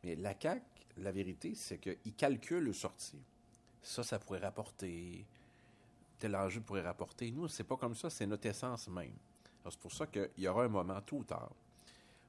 Mais 0.04 0.14
la 0.14 0.34
CAQ, 0.38 0.62
la 0.98 1.10
vérité, 1.10 1.54
c'est 1.54 1.78
qu'ils 1.78 2.14
calculent 2.14 2.64
le 2.64 2.72
sorti. 2.72 3.18
Ça, 3.82 4.02
ça 4.04 4.18
pourrait 4.18 4.38
rapporter. 4.38 5.26
Tel 6.18 6.36
enjeu 6.36 6.60
pourrait 6.60 6.82
rapporter. 6.82 7.30
Nous, 7.32 7.48
c'est 7.48 7.64
pas 7.64 7.76
comme 7.76 7.96
ça, 7.96 8.08
c'est 8.08 8.26
notre 8.26 8.46
essence 8.46 8.88
même. 8.88 9.14
C'est 9.68 9.78
pour 9.78 9.92
ça 9.92 10.06
qu'il 10.06 10.30
y 10.38 10.46
aura 10.46 10.64
un 10.64 10.68
moment, 10.68 11.00
tôt 11.00 11.16
ou 11.16 11.24
tard, 11.24 11.52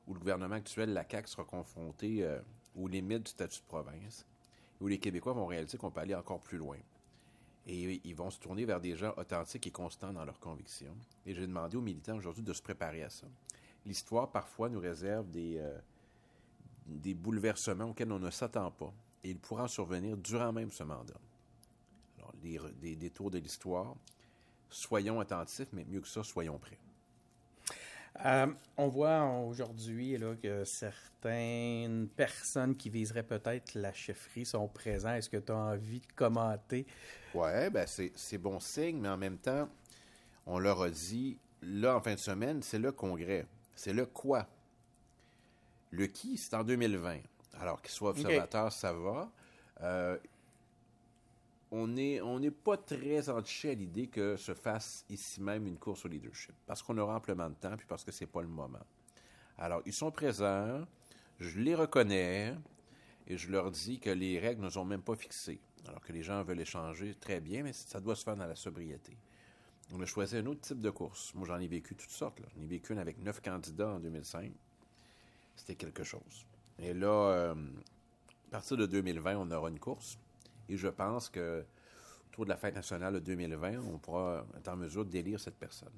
où 0.07 0.13
le 0.13 0.19
gouvernement 0.19 0.55
actuel, 0.55 0.93
la 0.93 1.07
CAQ, 1.07 1.27
sera 1.27 1.43
confronté 1.43 2.23
euh, 2.23 2.39
aux 2.75 2.87
limites 2.87 3.23
du 3.23 3.31
statut 3.31 3.59
de 3.59 3.65
province, 3.65 4.25
où 4.79 4.87
les 4.87 4.97
Québécois 4.97 5.33
vont 5.33 5.45
réaliser 5.45 5.77
qu'on 5.77 5.91
peut 5.91 6.01
aller 6.01 6.15
encore 6.15 6.39
plus 6.39 6.57
loin. 6.57 6.77
Et 7.65 8.01
ils 8.03 8.15
vont 8.15 8.29
se 8.29 8.39
tourner 8.39 8.65
vers 8.65 8.81
des 8.81 8.95
gens 8.95 9.13
authentiques 9.15 9.67
et 9.67 9.71
constants 9.71 10.11
dans 10.11 10.25
leurs 10.25 10.39
convictions. 10.39 10.95
Et 11.25 11.33
j'ai 11.33 11.47
demandé 11.47 11.77
aux 11.77 11.81
militants 11.81 12.17
aujourd'hui 12.17 12.43
de 12.43 12.53
se 12.53 12.61
préparer 12.61 13.03
à 13.03 13.09
ça. 13.09 13.27
L'histoire, 13.85 14.31
parfois, 14.31 14.69
nous 14.69 14.79
réserve 14.79 15.29
des, 15.29 15.57
euh, 15.59 15.77
des 16.85 17.13
bouleversements 17.13 17.85
auxquels 17.85 18.11
on 18.11 18.19
ne 18.19 18.29
s'attend 18.29 18.69
pas. 18.71 18.93
Et 19.23 19.29
il 19.29 19.39
pourra 19.39 19.63
en 19.63 19.67
survenir 19.67 20.17
durant 20.17 20.51
même 20.51 20.71
ce 20.71 20.83
mandat. 20.83 21.19
Alors, 22.17 22.33
des 22.41 22.95
détours 22.95 23.31
de 23.31 23.37
l'histoire, 23.37 23.95
soyons 24.69 25.19
attentifs, 25.19 25.69
mais 25.71 25.85
mieux 25.85 26.01
que 26.01 26.07
ça, 26.07 26.23
soyons 26.23 26.57
prêts. 26.57 26.79
Euh, 28.25 28.47
on 28.77 28.87
voit 28.89 29.23
aujourd'hui 29.23 30.19
que 30.41 30.63
certaines 30.63 32.07
personnes 32.09 32.75
qui 32.75 32.89
viseraient 32.89 33.23
peut-être 33.23 33.73
la 33.73 33.91
chefferie 33.91 34.45
sont 34.45 34.67
présentes. 34.67 35.17
Est-ce 35.17 35.29
que 35.29 35.37
tu 35.37 35.51
as 35.51 35.57
envie 35.57 35.99
de 35.99 36.13
commenter? 36.15 36.85
Oui, 37.33 37.69
ben 37.71 37.87
c'est 37.87 38.37
bon 38.37 38.59
signe, 38.59 38.99
mais 38.99 39.09
en 39.09 39.17
même 39.17 39.37
temps, 39.37 39.67
on 40.45 40.59
leur 40.59 40.83
a 40.83 40.89
dit, 40.89 41.37
là, 41.61 41.95
en 41.97 42.01
fin 42.01 42.13
de 42.13 42.19
semaine, 42.19 42.61
c'est 42.61 42.79
le 42.79 42.91
congrès. 42.91 43.47
C'est 43.75 43.93
le 43.93 44.05
quoi? 44.05 44.47
Le 45.89 46.05
qui, 46.05 46.37
c'est 46.37 46.53
en 46.55 46.63
2020. 46.63 47.17
Alors, 47.59 47.81
qu'il 47.81 47.91
soit 47.91 48.11
observateur, 48.11 48.71
ça 48.71 48.93
va. 48.93 49.31
Euh, 49.81 50.17
on 51.73 52.39
n'est 52.39 52.51
pas 52.51 52.77
très 52.77 53.29
entiché 53.29 53.71
à 53.71 53.73
l'idée 53.73 54.07
que 54.07 54.37
se 54.37 54.53
fasse 54.53 55.05
ici 55.09 55.41
même 55.41 55.65
une 55.65 55.77
course 55.77 56.05
au 56.05 56.07
leadership, 56.07 56.53
parce 56.67 56.83
qu'on 56.83 56.97
aura 56.97 57.15
amplement 57.15 57.49
de 57.49 57.55
temps, 57.55 57.75
puis 57.75 57.87
parce 57.87 58.03
que 58.03 58.11
c'est 58.11 58.27
pas 58.27 58.41
le 58.41 58.47
moment. 58.47 58.85
Alors, 59.57 59.81
ils 59.85 59.93
sont 59.93 60.11
présents, 60.11 60.85
je 61.39 61.59
les 61.59 61.73
reconnais, 61.75 62.55
et 63.27 63.37
je 63.37 63.51
leur 63.51 63.71
dis 63.71 63.99
que 63.99 64.09
les 64.09 64.39
règles 64.39 64.63
ne 64.63 64.69
sont 64.69 64.85
même 64.85 65.01
pas 65.01 65.15
fixées. 65.15 65.59
Alors 65.87 66.01
que 66.01 66.13
les 66.13 66.23
gens 66.23 66.43
veulent 66.43 66.61
échanger, 66.61 67.15
très 67.15 67.41
bien, 67.41 67.63
mais 67.63 67.73
ça 67.73 67.99
doit 67.99 68.15
se 68.15 68.23
faire 68.23 68.35
dans 68.35 68.45
la 68.45 68.55
sobriété. 68.55 69.17
On 69.93 70.01
a 70.01 70.05
choisi 70.05 70.37
un 70.37 70.45
autre 70.45 70.61
type 70.61 70.79
de 70.79 70.89
course. 70.89 71.33
Moi, 71.33 71.47
j'en 71.47 71.59
ai 71.59 71.67
vécu 71.67 71.95
toutes 71.95 72.09
sortes. 72.09 72.41
J'en 72.55 72.61
ai 72.61 72.67
vécu 72.67 72.93
une 72.93 72.99
avec 72.99 73.17
neuf 73.19 73.41
candidats 73.41 73.89
en 73.89 73.99
2005. 73.99 74.51
C'était 75.55 75.75
quelque 75.75 76.03
chose. 76.03 76.45
Et 76.79 76.93
là, 76.93 77.07
euh, 77.07 77.55
à 78.47 78.51
partir 78.51 78.77
de 78.77 78.85
2020, 78.85 79.37
on 79.37 79.51
aura 79.51 79.69
une 79.69 79.79
course. 79.79 80.17
Et 80.69 80.77
je 80.77 80.87
pense 80.87 81.29
que 81.29 81.65
autour 82.29 82.45
de 82.45 82.49
la 82.49 82.57
fête 82.57 82.75
nationale 82.75 83.13
de 83.13 83.19
2020, 83.19 83.79
on 83.93 83.97
pourra 83.97 84.45
être 84.57 84.67
en 84.69 84.75
mesure 84.75 85.05
d'élire 85.05 85.39
cette 85.39 85.57
personne. 85.57 85.91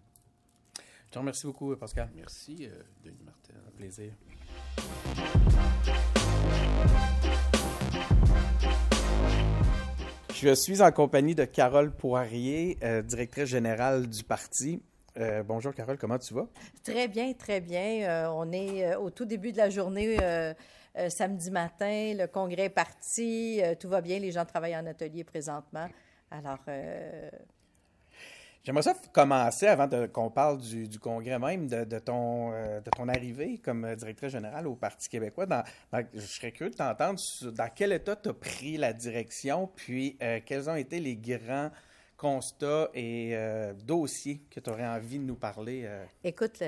Je 1.07 1.11
te 1.11 1.19
remercie 1.19 1.45
beaucoup, 1.45 1.75
Pascal. 1.75 2.09
Merci, 2.15 2.57
euh, 2.61 2.81
Denis 3.03 3.23
Martin. 3.23 3.53
Un 3.65 3.71
plaisir. 3.77 4.11
Je 10.33 10.53
suis 10.53 10.81
en 10.81 10.91
compagnie 10.91 11.33
de 11.33 11.45
Carole 11.45 11.91
Poirier, 11.91 12.77
euh, 12.83 13.01
directrice 13.01 13.45
générale 13.45 14.07
du 14.07 14.23
parti. 14.23 14.81
Euh, 15.17 15.43
bonjour 15.43 15.73
Carole, 15.73 15.97
comment 15.97 16.19
tu 16.19 16.33
vas? 16.33 16.47
Très 16.83 17.07
bien, 17.07 17.31
très 17.33 17.61
bien. 17.61 18.29
on 18.33 18.51
est 18.51 18.95
au 18.97 19.09
tout 19.09 19.23
début 19.23 19.53
de 19.53 19.57
la 19.57 19.69
journée 19.69 20.17
euh, 20.97 21.09
samedi 21.09 21.51
matin, 21.51 22.13
le 22.17 22.27
congrès 22.27 22.65
est 22.65 22.69
parti, 22.69 23.61
euh, 23.61 23.75
tout 23.75 23.89
va 23.89 23.99
bien, 23.99 24.17
les 24.17 24.31
gens 24.31 24.45
travaillent 24.45 24.77
en 24.77 24.85
atelier 24.85 25.23
présentement. 25.23 25.87
Alors. 26.31 26.59
Euh, 26.67 27.29
J'aimerais 28.63 28.81
ça 28.81 28.95
commencer, 29.13 29.67
avant 29.67 29.87
qu'on 30.07 30.31
parle 30.31 30.59
du, 30.59 30.97
congrès 30.97 31.37
même, 31.37 31.67
de, 31.67 31.99
ton, 31.99 32.51
arrivée 33.07 33.59
comme 33.59 33.93
directrice 33.93 34.31
générale 34.31 34.65
au 34.65 34.73
Parti 34.73 35.07
québécois. 35.07 35.45
je 35.93 36.19
serais 36.19 36.51
curieux 36.51 36.71
de 36.71 36.75
t'entendre 36.75 37.21
dans 37.51 37.69
quel 37.75 37.93
état 37.93 38.15
tu 38.15 38.29
as 38.29 38.33
pris 38.33 38.77
la 38.77 38.91
direction, 38.91 39.69
puis 39.75 40.17
quels 40.47 40.67
ont 40.67 40.75
été 40.75 40.99
les 40.99 41.15
grands 41.15 41.69
constats 42.17 42.89
et 42.93 43.31
euh, 43.33 43.73
dossiers 43.73 44.41
que 44.49 44.59
tu 44.59 44.69
aurais 44.69 44.87
envie 44.87 45.19
de 45.19 45.23
nous 45.23 45.35
parler? 45.35 45.83
Euh? 45.85 46.05
Écoute, 46.23 46.61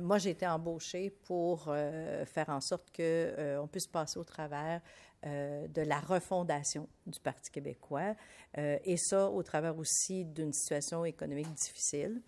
moi, 0.00 0.18
j'ai 0.18 0.30
été 0.30 0.46
embauchée 0.46 1.10
pour 1.10 1.66
euh, 1.68 2.24
faire 2.26 2.48
en 2.48 2.60
sorte 2.60 2.94
qu'on 2.94 3.68
puisse 3.68 3.86
passer 3.86 4.18
au 4.18 4.24
travers 4.24 4.80
de 5.24 5.80
la 5.80 6.00
refondation 6.00 6.86
du 7.06 7.18
Parti 7.18 7.50
québécois 7.50 8.14
et 8.58 8.98
ça 8.98 9.30
au 9.30 9.42
travers 9.42 9.78
aussi 9.78 10.26
d'une 10.26 10.52
situation 10.52 11.06
économique 11.06 11.50
difficile. 11.54 12.20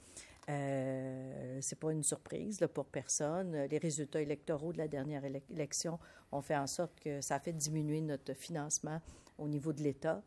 Euh, 0.48 1.58
c'est 1.60 1.78
pas 1.78 1.92
une 1.92 2.04
surprise 2.04 2.64
pour 2.72 2.86
personne. 2.86 3.66
Les 3.68 3.78
résultats 3.78 4.20
électoraux 4.20 4.72
de 4.72 4.78
la 4.78 4.88
dernière 4.88 5.22
élection 5.24 5.98
ont 6.30 6.40
fait 6.40 6.56
en 6.56 6.66
sorte 6.66 6.98
que 7.00 7.20
ça 7.20 7.36
a 7.36 7.40
fait 7.40 7.52
diminuer 7.52 8.00
notre 8.00 8.34
financement 8.34 9.00
au 9.38 9.48
niveau 9.48 9.72
de 9.72 9.82
l'État. 9.82 10.22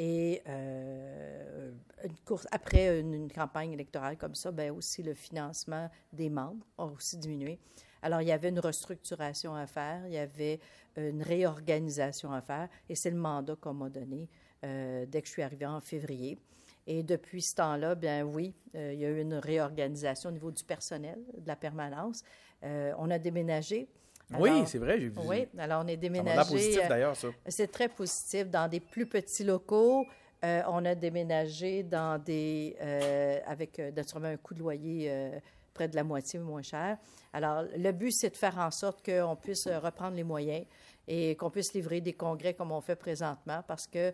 Et 0.00 0.42
euh, 0.48 1.72
une 2.04 2.16
course, 2.24 2.46
après 2.52 3.00
une, 3.00 3.30
campagne 3.30 3.72
électorale 3.72 4.16
comme 4.16 4.36
ça, 4.36 4.52
bien 4.52 4.72
aussi 4.72 5.02
le 5.02 5.12
financement 5.12 5.90
des 6.12 6.30
membres 6.30 6.64
a 6.78 6.84
aussi 6.84 7.18
diminué. 7.18 7.58
Alors, 8.02 8.22
il 8.22 8.28
y 8.28 8.32
avait 8.32 8.50
une 8.50 8.60
restructuration 8.60 9.56
à 9.56 9.66
faire, 9.66 10.06
il 10.06 10.12
y 10.12 10.18
avait 10.18 10.60
une 10.96 11.20
réorganisation 11.20 12.32
à 12.32 12.40
faire, 12.40 12.68
et 12.88 12.94
c'est 12.94 13.10
le 13.10 13.16
mandat 13.16 13.56
qu'on 13.56 13.74
m'a 13.74 13.90
donné 13.90 14.28
euh, 14.64 15.04
dès 15.04 15.20
que 15.20 15.26
je 15.26 15.32
suis 15.32 15.42
arrivée 15.42 15.66
en 15.66 15.80
février. 15.80 16.38
Et 16.86 17.02
depuis 17.02 17.42
ce 17.42 17.56
temps-là, 17.56 17.96
bien 17.96 18.24
oui, 18.24 18.54
euh, 18.76 18.92
il 18.94 19.00
y 19.00 19.04
a 19.04 19.10
eu 19.10 19.20
une 19.20 19.34
réorganisation 19.34 20.30
au 20.30 20.32
niveau 20.32 20.52
du 20.52 20.62
personnel, 20.62 21.18
de 21.36 21.48
la 21.48 21.56
permanence. 21.56 22.22
on 22.62 23.10
a 23.10 23.18
déménagé 23.18 23.88
oui, 24.36 24.62
c'est 24.66 24.78
vrai, 24.78 25.00
j'ai 25.00 25.08
vu. 25.08 25.18
Oui, 25.24 25.46
alors 25.56 25.82
on 25.84 25.88
est 25.88 25.96
déménagé. 25.96 26.42
C'est 26.42 26.50
positif 26.50 26.80
euh, 26.84 26.88
d'ailleurs, 26.88 27.16
ça. 27.16 27.28
C'est 27.46 27.70
très 27.70 27.88
positif. 27.88 28.48
Dans 28.48 28.68
des 28.68 28.80
plus 28.80 29.06
petits 29.06 29.44
locaux, 29.44 30.04
euh, 30.44 30.62
on 30.68 30.84
a 30.84 30.94
déménagé 30.94 31.82
dans 31.82 32.22
des. 32.22 32.76
Euh, 32.80 33.40
avec 33.46 33.78
naturellement 33.78 34.28
un 34.28 34.36
coût 34.36 34.54
de 34.54 34.60
loyer 34.60 35.30
près 35.72 35.88
de 35.88 35.96
la 35.96 36.04
moitié 36.04 36.38
moins 36.38 36.62
cher. 36.62 36.98
Alors, 37.32 37.64
le 37.76 37.92
but, 37.92 38.10
c'est 38.10 38.30
de 38.30 38.36
faire 38.36 38.58
en 38.58 38.70
sorte 38.70 39.04
qu'on 39.04 39.36
puisse 39.36 39.66
reprendre 39.66 40.16
les 40.16 40.24
moyens 40.24 40.66
et 41.06 41.36
qu'on 41.36 41.50
puisse 41.50 41.72
livrer 41.72 42.00
des 42.00 42.12
congrès 42.12 42.52
comme 42.52 42.72
on 42.72 42.80
fait 42.80 42.96
présentement 42.96 43.62
parce 43.66 43.86
que 43.86 44.12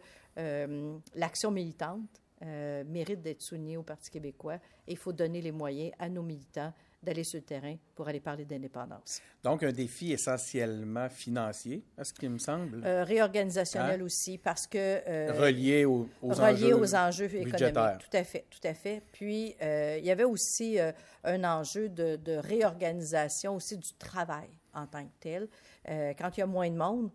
l'action 1.15 1.51
militante 1.51 2.21
mérite 2.87 3.23
d'être 3.23 3.41
soulignée 3.41 3.79
au 3.79 3.83
Parti 3.83 4.11
québécois 4.11 4.57
et 4.87 4.93
il 4.93 4.99
faut 4.99 5.13
donner 5.13 5.41
les 5.41 5.53
moyens 5.53 5.93
à 5.99 6.09
nos 6.09 6.23
militants 6.23 6.73
d'aller 7.05 7.25
sur 7.25 7.39
le 7.39 7.45
terrain 7.45 7.77
pour 7.95 8.09
aller 8.09 8.21
parler 8.21 8.45
d'indépendance. 8.45 9.21
Donc, 9.43 9.63
un 9.63 9.73
défi 9.73 10.13
essentiellement 10.13 11.09
financier, 11.09 11.85
à 11.97 12.05
ce 12.05 12.13
qui 12.13 12.29
me 12.29 12.39
semble. 12.39 12.83
Euh, 12.85 13.05
réorganisationnel 13.05 14.01
hein? 14.01 14.05
aussi, 14.05 14.39
parce 14.39 14.67
que... 14.67 14.79
Euh, 14.79 15.33
relié 15.33 15.85
aux, 15.85 16.09
relié 16.23 16.73
enjeux, 16.73 16.77
aux 16.77 16.95
enjeux 16.95 17.35
économiques. 17.35 18.09
Tout 18.11 18.17
à 18.17 18.25
fait, 18.25 18.47
tout 18.51 18.67
à 18.67 18.75
fait. 18.75 19.03
Puis, 19.13 19.55
euh, 19.63 19.97
il 19.99 20.05
y 20.05 20.11
avait 20.11 20.25
aussi 20.25 20.79
un 21.25 21.45
enjeu 21.45 21.89
de, 21.89 22.17
de, 22.17 22.33
réorganisation 22.33 23.57
aussi 23.57 23.77
du 23.77 23.93
travail 23.95 24.49
en 24.73 24.87
tant 24.87 25.05
que 25.05 25.13
tel. 25.21 25.49
quand 25.87 26.37
il 26.37 26.41
y 26.41 26.43
a 26.43 26.47
moins 26.47 26.69
de 26.69 26.77
monde, 26.77 27.11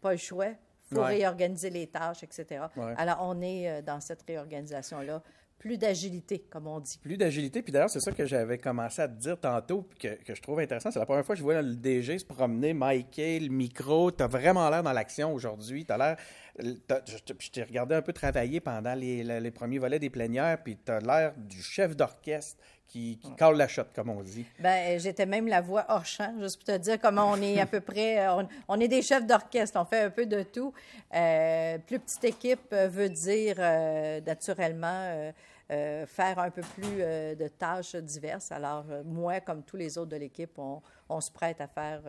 pas 0.00 0.12
le 0.12 0.18
choix, 0.18 0.54
faut 0.92 1.02
réorganiser 1.02 1.70
les 1.70 1.86
tâches, 1.86 2.22
etc. 2.22 2.66
Alors, 2.96 3.18
on 3.22 3.40
est 3.40 3.82
dans 3.82 4.00
cette 4.00 4.22
réorganisation-là 4.26 5.22
plus 5.58 5.78
d'agilité, 5.78 6.44
comme 6.50 6.66
on 6.66 6.80
dit. 6.80 6.98
Plus 6.98 7.16
d'agilité. 7.16 7.62
Puis 7.62 7.72
d'ailleurs, 7.72 7.90
c'est 7.90 8.00
ça 8.00 8.12
que 8.12 8.26
j'avais 8.26 8.58
commencé 8.58 9.02
à 9.02 9.08
te 9.08 9.14
dire 9.14 9.38
tantôt, 9.38 9.88
que, 9.98 10.08
que 10.22 10.34
je 10.34 10.42
trouve 10.42 10.60
intéressant. 10.60 10.90
C'est 10.90 10.98
la 10.98 11.06
première 11.06 11.24
fois 11.24 11.34
que 11.34 11.38
je 11.38 11.42
vois 11.42 11.60
le 11.62 11.74
DG 11.74 12.18
se 12.18 12.24
promener, 12.24 12.74
Michael, 12.74 13.44
le 13.44 13.52
micro. 13.52 14.10
Tu 14.10 14.22
as 14.22 14.26
vraiment 14.26 14.68
l'air 14.68 14.82
dans 14.82 14.92
l'action 14.92 15.32
aujourd'hui. 15.32 15.84
Tu 15.84 15.92
as 15.92 15.98
l'air. 15.98 16.16
Je 16.58 17.48
t'ai 17.48 17.62
regardé 17.62 17.94
un 17.94 18.02
peu 18.02 18.12
travailler 18.12 18.60
pendant 18.60 18.94
les, 18.94 19.24
les, 19.24 19.50
premiers 19.50 19.78
volets 19.78 19.98
des 19.98 20.08
plénières, 20.08 20.62
puis 20.62 20.78
tu 20.82 20.90
as 20.90 21.00
l'air 21.00 21.34
du 21.36 21.60
chef 21.60 21.96
d'orchestre 21.96 22.62
qui, 22.88 23.18
qui 23.18 23.30
la 23.54 23.68
shot, 23.68 23.84
comme 23.94 24.10
on 24.10 24.22
dit. 24.22 24.46
Ben, 24.60 24.98
j'étais 24.98 25.26
même 25.26 25.48
la 25.48 25.60
voix 25.60 25.84
hors 25.88 26.04
champ, 26.04 26.32
juste 26.40 26.56
pour 26.56 26.74
te 26.74 26.78
dire 26.78 26.98
comment 27.00 27.30
on 27.30 27.40
est 27.40 27.60
à 27.60 27.66
peu 27.66 27.80
près. 27.92 28.26
On, 28.68 28.80
est 28.80 28.88
des 28.88 29.02
chefs 29.02 29.26
d'orchestre, 29.26 29.78
on 29.80 29.84
fait 29.84 30.02
un 30.02 30.10
peu 30.10 30.26
de 30.26 30.42
tout. 30.42 30.72
Euh, 31.14 31.78
plus 31.78 31.98
petite 31.98 32.24
équipe 32.24 32.72
veut 32.72 33.08
dire 33.08 33.56
euh, 33.58 34.20
naturellement 34.20 34.86
euh, 34.88 35.32
faire 35.68 36.38
un 36.38 36.50
peu 36.50 36.62
plus 36.62 36.98
de 36.98 37.48
tâches 37.48 37.96
diverses. 37.96 38.52
Alors, 38.52 38.84
moi, 39.04 39.40
comme 39.40 39.62
tous 39.62 39.76
les 39.76 39.98
autres 39.98 40.10
de 40.10 40.16
l'équipe, 40.16 40.58
on, 40.58 41.20
se 41.20 41.30
prête 41.30 41.60
à 41.60 41.66
faire 41.66 42.02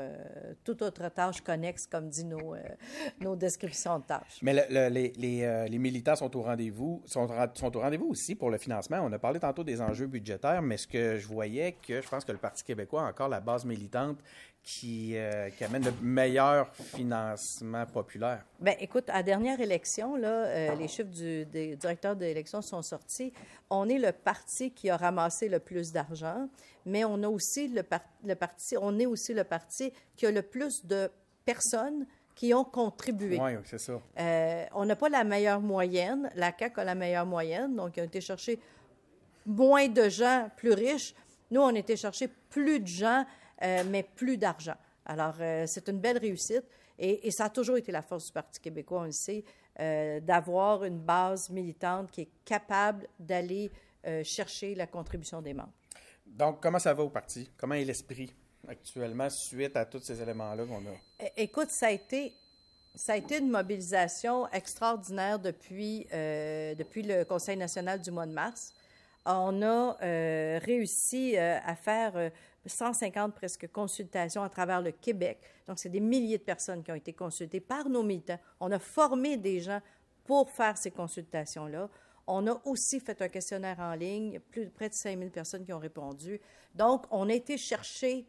toute 0.63 0.81
autre 0.81 1.09
tâche 1.09 1.41
connexe, 1.41 1.87
comme 1.87 2.09
dit 2.09 2.25
nos, 2.25 3.35
descriptions 3.35 3.99
de 3.99 4.05
tâches. 4.05 4.39
Mais 4.41 4.53
les, 4.69 5.79
militants 5.79 6.15
sont 6.15 6.35
au 6.35 6.41
rendez-vous, 6.41 7.01
sont 7.05 7.75
au 7.75 7.79
rendez-vous 7.79 8.07
aussi 8.07 8.35
pour 8.35 8.49
le 8.49 8.57
financement. 8.57 8.99
On 9.01 9.11
a 9.11 9.19
parlé 9.19 9.39
tantôt 9.39 9.63
des 9.63 9.81
enjeux 9.81 10.07
budgétaires, 10.07 10.61
mais 10.61 10.77
ce 10.77 10.87
que 10.87 11.17
je 11.17 11.27
voyais, 11.27 11.77
que 11.85 12.01
je 12.01 12.07
pense 12.07 12.25
que 12.25 12.31
le 12.31 12.37
Parti 12.37 12.63
québécois 12.63 13.03
a 13.03 13.09
encore 13.09 13.29
la 13.29 13.39
base 13.39 13.65
militante 13.65 14.19
qui, 14.67 15.15
euh, 15.15 15.49
qui 15.51 15.63
amène 15.63 15.85
le 15.85 15.93
meilleur 16.01 16.67
financement 16.75 17.85
populaire. 17.85 18.43
Bien, 18.59 18.75
écoute, 18.81 19.09
à 19.09 19.13
la 19.13 19.23
dernière 19.23 19.61
élection, 19.61 20.17
là, 20.17 20.45
euh, 20.45 20.75
les 20.75 20.89
chiffres 20.89 21.09
du 21.09 21.45
des 21.45 21.77
directeurs 21.77 22.17
de 22.17 22.25
l'élection 22.25 22.61
sont 22.61 22.81
sortis. 22.81 23.31
On 23.69 23.87
est 23.87 23.97
le 23.97 24.11
parti 24.11 24.71
qui 24.71 24.89
a 24.89 24.97
ramassé 24.97 25.47
le 25.47 25.59
plus 25.59 25.93
d'argent, 25.93 26.49
mais 26.85 27.05
on 27.05 27.23
a 27.23 27.29
aussi 27.29 27.69
le, 27.69 27.81
le 28.25 28.35
parti, 28.35 28.75
on 28.77 28.99
est 28.99 29.05
aussi 29.05 29.33
le 29.33 29.45
parti 29.45 29.93
qui 30.17 30.25
a 30.25 30.31
le 30.31 30.41
plus 30.41 30.85
de 30.85 31.09
personnes 31.45 32.05
qui 32.35 32.53
ont 32.53 32.65
contribué. 32.65 33.39
Oui, 33.41 33.51
c'est 33.63 33.79
ça. 33.79 33.93
Euh, 34.19 34.65
on 34.75 34.83
n'a 34.83 34.97
pas 34.97 35.07
la 35.07 35.23
meilleure 35.23 35.61
moyenne. 35.61 36.29
La 36.35 36.51
CAQ 36.57 36.81
a 36.81 36.83
la 36.83 36.93
meilleure 36.93 37.25
moyenne. 37.25 37.73
Donc, 37.73 37.95
ils 37.95 38.01
ont 38.01 38.05
été 38.05 38.19
chercher 38.19 38.59
moins 39.45 39.87
de 39.87 40.09
gens 40.09 40.49
plus 40.57 40.73
riches. 40.73 41.15
Nous, 41.49 41.61
on 41.61 41.73
a 41.73 41.79
été 41.79 41.95
chercher 41.95 42.27
plus 42.49 42.81
de 42.81 42.87
gens, 42.87 43.25
euh, 43.63 43.83
mais 43.89 44.03
plus 44.03 44.37
d'argent. 44.37 44.75
Alors, 45.05 45.35
euh, 45.39 45.65
c'est 45.67 45.87
une 45.89 45.99
belle 45.99 46.17
réussite. 46.17 46.63
Et, 46.99 47.27
et, 47.27 47.31
ça 47.31 47.45
a 47.45 47.49
toujours 47.49 47.77
été 47.77 47.91
la 47.91 48.01
force 48.01 48.25
du 48.25 48.31
Parti 48.31 48.59
québécois, 48.59 49.01
on 49.01 49.05
le 49.05 49.11
sait, 49.11 49.43
d'avoir 50.23 50.83
une 50.83 50.97
base 50.97 51.51
militante 51.51 52.09
qui 52.09 52.21
est 52.21 52.29
capable 52.43 53.07
d'aller 53.19 53.69
chercher 54.23 54.73
la 54.73 54.87
contribution 54.87 55.39
des 55.39 55.53
membres. 55.53 55.73
Donc, 56.25 56.61
comment 56.61 56.79
ça 56.79 56.93
va 56.93 57.03
au 57.03 57.09
parti? 57.09 57.49
Comment 57.57 57.75
est 57.75 57.85
l'esprit 57.85 58.33
actuellement 58.67 59.29
suite 59.29 59.75
à 59.75 59.85
tous 59.85 60.01
ces 60.01 60.21
éléments-là 60.21 60.65
qu'on 60.65 60.85
a? 60.85 61.27
Écoute, 61.35 61.69
ça 61.69 61.87
a 61.87 61.91
été, 61.91 62.33
ça 62.95 63.13
a 63.13 63.17
été 63.17 63.37
une 63.37 63.49
mobilisation 63.49 64.47
extraordinaire 64.51 65.39
depuis, 65.39 66.05
euh, 66.13 66.75
depuis 66.75 67.03
le 67.03 67.23
Conseil 67.23 67.57
national 67.57 68.01
du 68.01 68.11
mois 68.11 68.25
de 68.25 68.33
mars. 68.33 68.73
On 69.25 69.61
a 69.61 69.97
euh, 70.01 70.59
réussi 70.63 71.37
euh, 71.37 71.57
à 71.65 71.75
faire 71.75 72.31
150 72.67 73.33
presque 73.33 73.71
consultations 73.71 74.43
à 74.43 74.49
travers 74.49 74.81
le 74.81 74.91
Québec. 74.91 75.39
Donc, 75.67 75.79
c'est 75.79 75.89
des 75.89 75.99
milliers 75.99 76.37
de 76.37 76.43
personnes 76.43 76.83
qui 76.83 76.91
ont 76.91 76.95
été 76.95 77.13
consultées 77.13 77.59
par 77.59 77.89
nos 77.89 78.03
militants. 78.03 78.39
On 78.59 78.71
a 78.71 78.79
formé 78.79 79.37
des 79.37 79.59
gens 79.59 79.81
pour 80.23 80.49
faire 80.49 80.77
ces 80.77 80.91
consultations-là. 80.91 81.89
On 82.27 82.45
a 82.47 82.61
aussi 82.65 82.99
fait 82.99 83.21
un 83.21 83.29
questionnaire 83.29 83.79
en 83.79 83.93
ligne, 83.93 84.39
plus 84.39 84.65
de 84.65 84.69
près 84.69 84.89
de 84.89 84.93
5000 84.93 85.31
personnes 85.31 85.65
qui 85.65 85.71
ont 85.71 85.79
répondu. 85.79 86.41
Donc, 86.75 87.05
on 87.09 87.29
a 87.29 87.33
été 87.33 87.57
chercher 87.57 88.27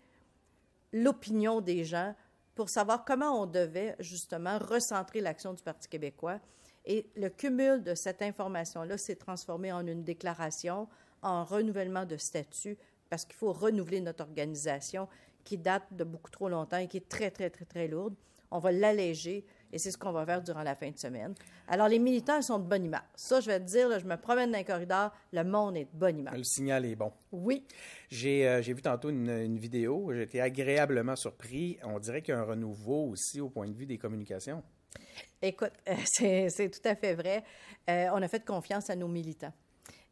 l'opinion 0.92 1.61
des 1.61 1.85
gens 1.85 2.14
pour 2.54 2.68
savoir 2.71 3.04
comment 3.04 3.42
on 3.42 3.47
devait 3.47 3.97
justement 3.99 4.59
recentrer 4.59 5.21
l'action 5.21 5.52
du 5.52 5.62
Parti 5.62 5.88
québécois. 5.88 6.40
Et 6.85 7.11
le 7.16 7.28
cumul 7.28 7.83
de 7.83 7.95
cette 7.95 8.23
information-là 8.23 8.97
s'est 8.97 9.16
transformé 9.16 9.73
en 9.73 9.87
une 9.87 10.02
déclaration, 10.02 10.88
en 11.23 11.45
renouvellement 11.45 12.07
de 12.07 12.16
statut, 12.16 12.78
parce 13.10 13.24
qu'il 13.24 13.36
faut 13.36 13.52
renouveler 13.52 14.00
notre 14.00 14.22
organisation 14.24 15.08
qui 15.44 15.58
date 15.58 15.84
de 15.92 16.04
beaucoup 16.04 16.30
trop 16.30 16.48
longtemps 16.48 16.78
et 16.78 16.88
qui 16.88 16.98
est 16.98 17.08
très, 17.08 17.30
très, 17.30 17.50
très, 17.50 17.64
très 17.64 17.88
lourde. 17.88 18.14
On 18.50 18.58
va 18.58 18.72
l'alléger 18.72 19.44
et 19.72 19.78
c'est 19.78 19.90
ce 19.90 19.98
qu'on 19.98 20.12
va 20.12 20.24
faire 20.24 20.42
durant 20.42 20.62
la 20.62 20.74
fin 20.74 20.90
de 20.90 20.98
semaine. 20.98 21.34
Alors, 21.66 21.88
les 21.88 21.98
militants 21.98 22.40
sont 22.40 22.58
de 22.58 22.64
bonne 22.64 22.86
humeur. 22.86 23.02
Ça, 23.14 23.40
je 23.40 23.46
vais 23.46 23.60
te 23.60 23.64
dire, 23.64 23.98
je 23.98 24.06
me 24.06 24.16
promène 24.16 24.50
dans 24.50 24.58
les 24.58 24.64
corridors, 24.64 25.12
le 25.32 25.44
monde 25.44 25.76
est 25.76 25.84
de 25.84 25.90
bonne 25.92 26.20
humeur. 26.20 26.34
Le 26.34 26.44
signal 26.44 26.86
est 26.86 26.96
bon. 26.96 27.12
Oui. 27.32 27.66
J'ai 28.08 28.48
euh, 28.48 28.60
vu 28.60 28.80
tantôt 28.80 29.10
une, 29.10 29.58
vidéo, 29.58 30.10
j'ai 30.14 30.22
été 30.22 30.40
agréablement 30.40 31.16
surpris. 31.16 31.78
On 31.84 31.98
dirait 31.98 32.22
qu'il 32.22 32.32
y 32.32 32.36
a 32.36 32.40
un 32.40 32.44
renouveau 32.44 33.08
aussi 33.10 33.40
au 33.40 33.50
point 33.50 33.68
de 33.68 33.74
vue 33.74 33.86
des 33.86 33.98
communications. 33.98 34.62
Écoute, 35.42 35.72
c'est 36.06 36.70
tout 36.70 36.88
à 36.88 36.94
fait 36.94 37.14
vrai. 37.14 37.44
Euh, 37.90 38.08
on 38.12 38.22
a 38.22 38.28
fait 38.28 38.44
confiance 38.44 38.88
à 38.88 38.96
nos 38.96 39.08
militants. 39.08 39.52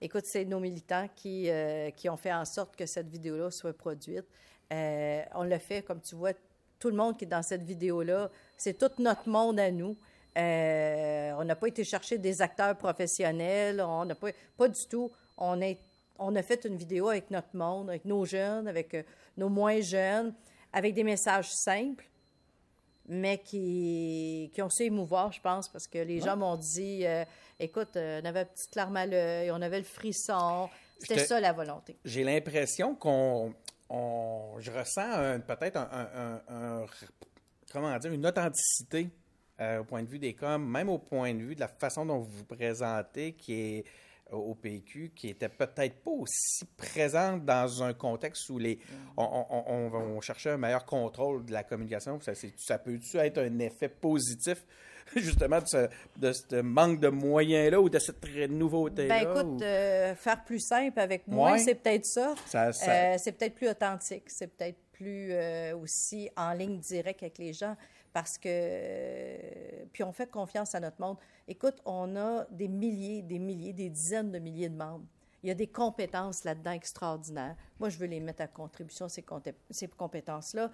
Écoute, 0.00 0.24
c'est 0.26 0.44
nos 0.44 0.60
militants 0.60 1.08
qui, 1.14 1.50
euh, 1.50 1.90
qui 1.90 2.08
ont 2.08 2.16
fait 2.16 2.32
en 2.32 2.44
sorte 2.44 2.76
que 2.76 2.86
cette 2.86 3.08
vidéo-là 3.08 3.50
soit 3.50 3.72
produite. 3.72 4.26
on 4.70 5.42
l'a 5.42 5.58
fait, 5.58 5.82
comme 5.82 6.00
tu 6.00 6.14
vois, 6.14 6.32
tout 6.78 6.90
le 6.90 6.96
monde 6.96 7.16
qui 7.16 7.24
est 7.24 7.28
dans 7.28 7.42
cette 7.42 7.62
vidéo-là, 7.62 8.30
c'est 8.56 8.78
tout 8.78 8.90
notre 9.02 9.28
monde 9.28 9.58
à 9.58 9.70
nous. 9.70 9.96
Euh, 10.36 11.32
on 11.38 11.44
n'a 11.44 11.56
pas 11.56 11.68
été 11.68 11.82
chercher 11.82 12.18
des 12.18 12.42
acteurs 12.42 12.76
professionnels, 12.76 13.80
on 13.80 14.04
n'a 14.04 14.14
pas, 14.14 14.28
pas 14.56 14.68
du 14.68 14.86
tout. 14.86 15.10
On, 15.38 15.60
a 15.62 16.42
fait 16.42 16.64
une 16.64 16.76
vidéo 16.76 17.08
avec 17.08 17.30
notre 17.30 17.54
monde, 17.54 17.88
avec 17.88 18.04
nos 18.04 18.24
jeunes, 18.24 18.68
avec 18.68 18.94
euh, 18.94 19.02
nos 19.36 19.48
moins 19.48 19.80
jeunes, 19.80 20.34
avec 20.72 20.94
des 20.94 21.04
messages 21.04 21.54
simples, 21.54 22.08
mais 23.08 23.38
qui, 23.38 24.50
qui 24.54 24.62
ont 24.62 24.70
su 24.70 24.84
émouvoir, 24.84 25.32
je 25.32 25.40
pense, 25.40 25.68
parce 25.68 25.86
que 25.86 25.98
les 25.98 26.20
gens 26.20 26.36
m'ont 26.36 26.56
dit 26.56 27.06
euh, 27.06 27.24
écoute, 27.58 27.96
on 27.96 28.24
avait 28.24 28.42
une 28.42 28.46
petite 28.46 28.74
larme 28.74 28.96
à 28.96 29.06
l'œil, 29.06 29.50
on 29.50 29.62
avait 29.62 29.78
le 29.78 29.84
frisson. 29.84 30.68
C'était 30.98 31.24
ça 31.24 31.40
la 31.40 31.52
volonté. 31.52 31.96
J'ai 32.04 32.24
l'impression 32.24 32.94
qu'on 32.94 33.54
je 33.90 34.70
ressens 34.70 35.40
peut-être 35.46 35.76
un, 35.76 36.86
comment 37.72 37.96
dire, 37.98 38.12
une 38.12 38.26
authenticité 38.26 39.08
euh, 39.60 39.80
au 39.80 39.84
point 39.84 40.02
de 40.02 40.08
vue 40.08 40.18
des 40.18 40.34
coms, 40.34 40.58
même 40.58 40.88
au 40.88 40.98
point 40.98 41.32
de 41.32 41.42
vue 41.42 41.54
de 41.54 41.60
la 41.60 41.68
façon 41.68 42.04
dont 42.04 42.18
vous 42.18 42.30
vous 42.30 42.44
présentez, 42.44 43.32
qui 43.32 43.54
est 43.54 43.84
au 44.32 44.54
PQ, 44.54 45.12
qui 45.14 45.28
était 45.28 45.48
peut-être 45.48 46.02
pas 46.02 46.10
aussi 46.10 46.64
présente 46.76 47.44
dans 47.44 47.82
un 47.82 47.94
contexte 47.94 48.48
où 48.50 48.58
les, 48.58 48.78
on, 49.16 50.20
cherchait 50.20 50.50
un 50.50 50.56
meilleur 50.56 50.84
contrôle 50.84 51.44
de 51.44 51.52
la 51.52 51.62
communication. 51.62 52.20
Ça, 52.20 52.32
ça 52.34 52.78
peut-tu 52.78 53.16
être 53.18 53.38
un 53.38 53.58
effet 53.60 53.88
positif 53.88 54.64
justement 55.16 55.60
de 56.16 56.32
ce, 56.32 56.60
manque 56.60 57.00
de 57.00 57.08
moyens-là 57.08 57.80
ou 57.80 57.88
de 57.88 57.98
cette 57.98 58.24
nouveauté-là? 58.50 59.24
Ben 59.24 59.30
écoute, 59.30 59.62
euh, 59.62 60.14
faire 60.16 60.44
plus 60.44 60.60
simple 60.60 60.98
avec 60.98 61.28
moi, 61.28 61.58
c'est 61.58 61.76
peut-être 61.76 62.06
ça. 62.06 62.34
Euh, 62.54 63.16
c'est 63.18 63.32
peut-être 63.32 63.54
plus 63.54 63.68
authentique, 63.68 64.24
c'est 64.26 64.48
peut-être 64.48 64.78
plus 64.92 65.32
euh, 65.32 65.76
aussi 65.76 66.30
en 66.36 66.52
ligne 66.52 66.78
directe 66.78 67.22
avec 67.22 67.38
les 67.38 67.52
gens 67.52 67.76
parce 68.16 68.38
que 68.38 69.84
puis 69.92 70.02
on 70.02 70.10
fait 70.10 70.30
confiance 70.30 70.74
à 70.74 70.80
notre 70.80 70.98
monde. 71.02 71.18
Écoute, 71.46 71.76
on 71.84 72.16
a 72.16 72.46
des 72.50 72.66
milliers, 72.66 73.20
des 73.20 73.38
milliers, 73.38 73.74
des 73.74 73.90
dizaines 73.90 74.32
de 74.32 74.38
milliers 74.38 74.70
de 74.70 74.74
membres. 74.74 75.04
Il 75.42 75.48
y 75.50 75.52
a 75.52 75.54
des 75.54 75.66
compétences 75.66 76.42
là-dedans 76.44 76.70
extraordinaires. 76.70 77.56
Moi, 77.78 77.90
je 77.90 77.98
veux 77.98 78.06
les 78.06 78.20
mettre 78.20 78.40
à 78.40 78.46
contribution, 78.46 79.06
ces, 79.06 79.22
ces 79.68 79.88
compétences-là, 79.88 80.70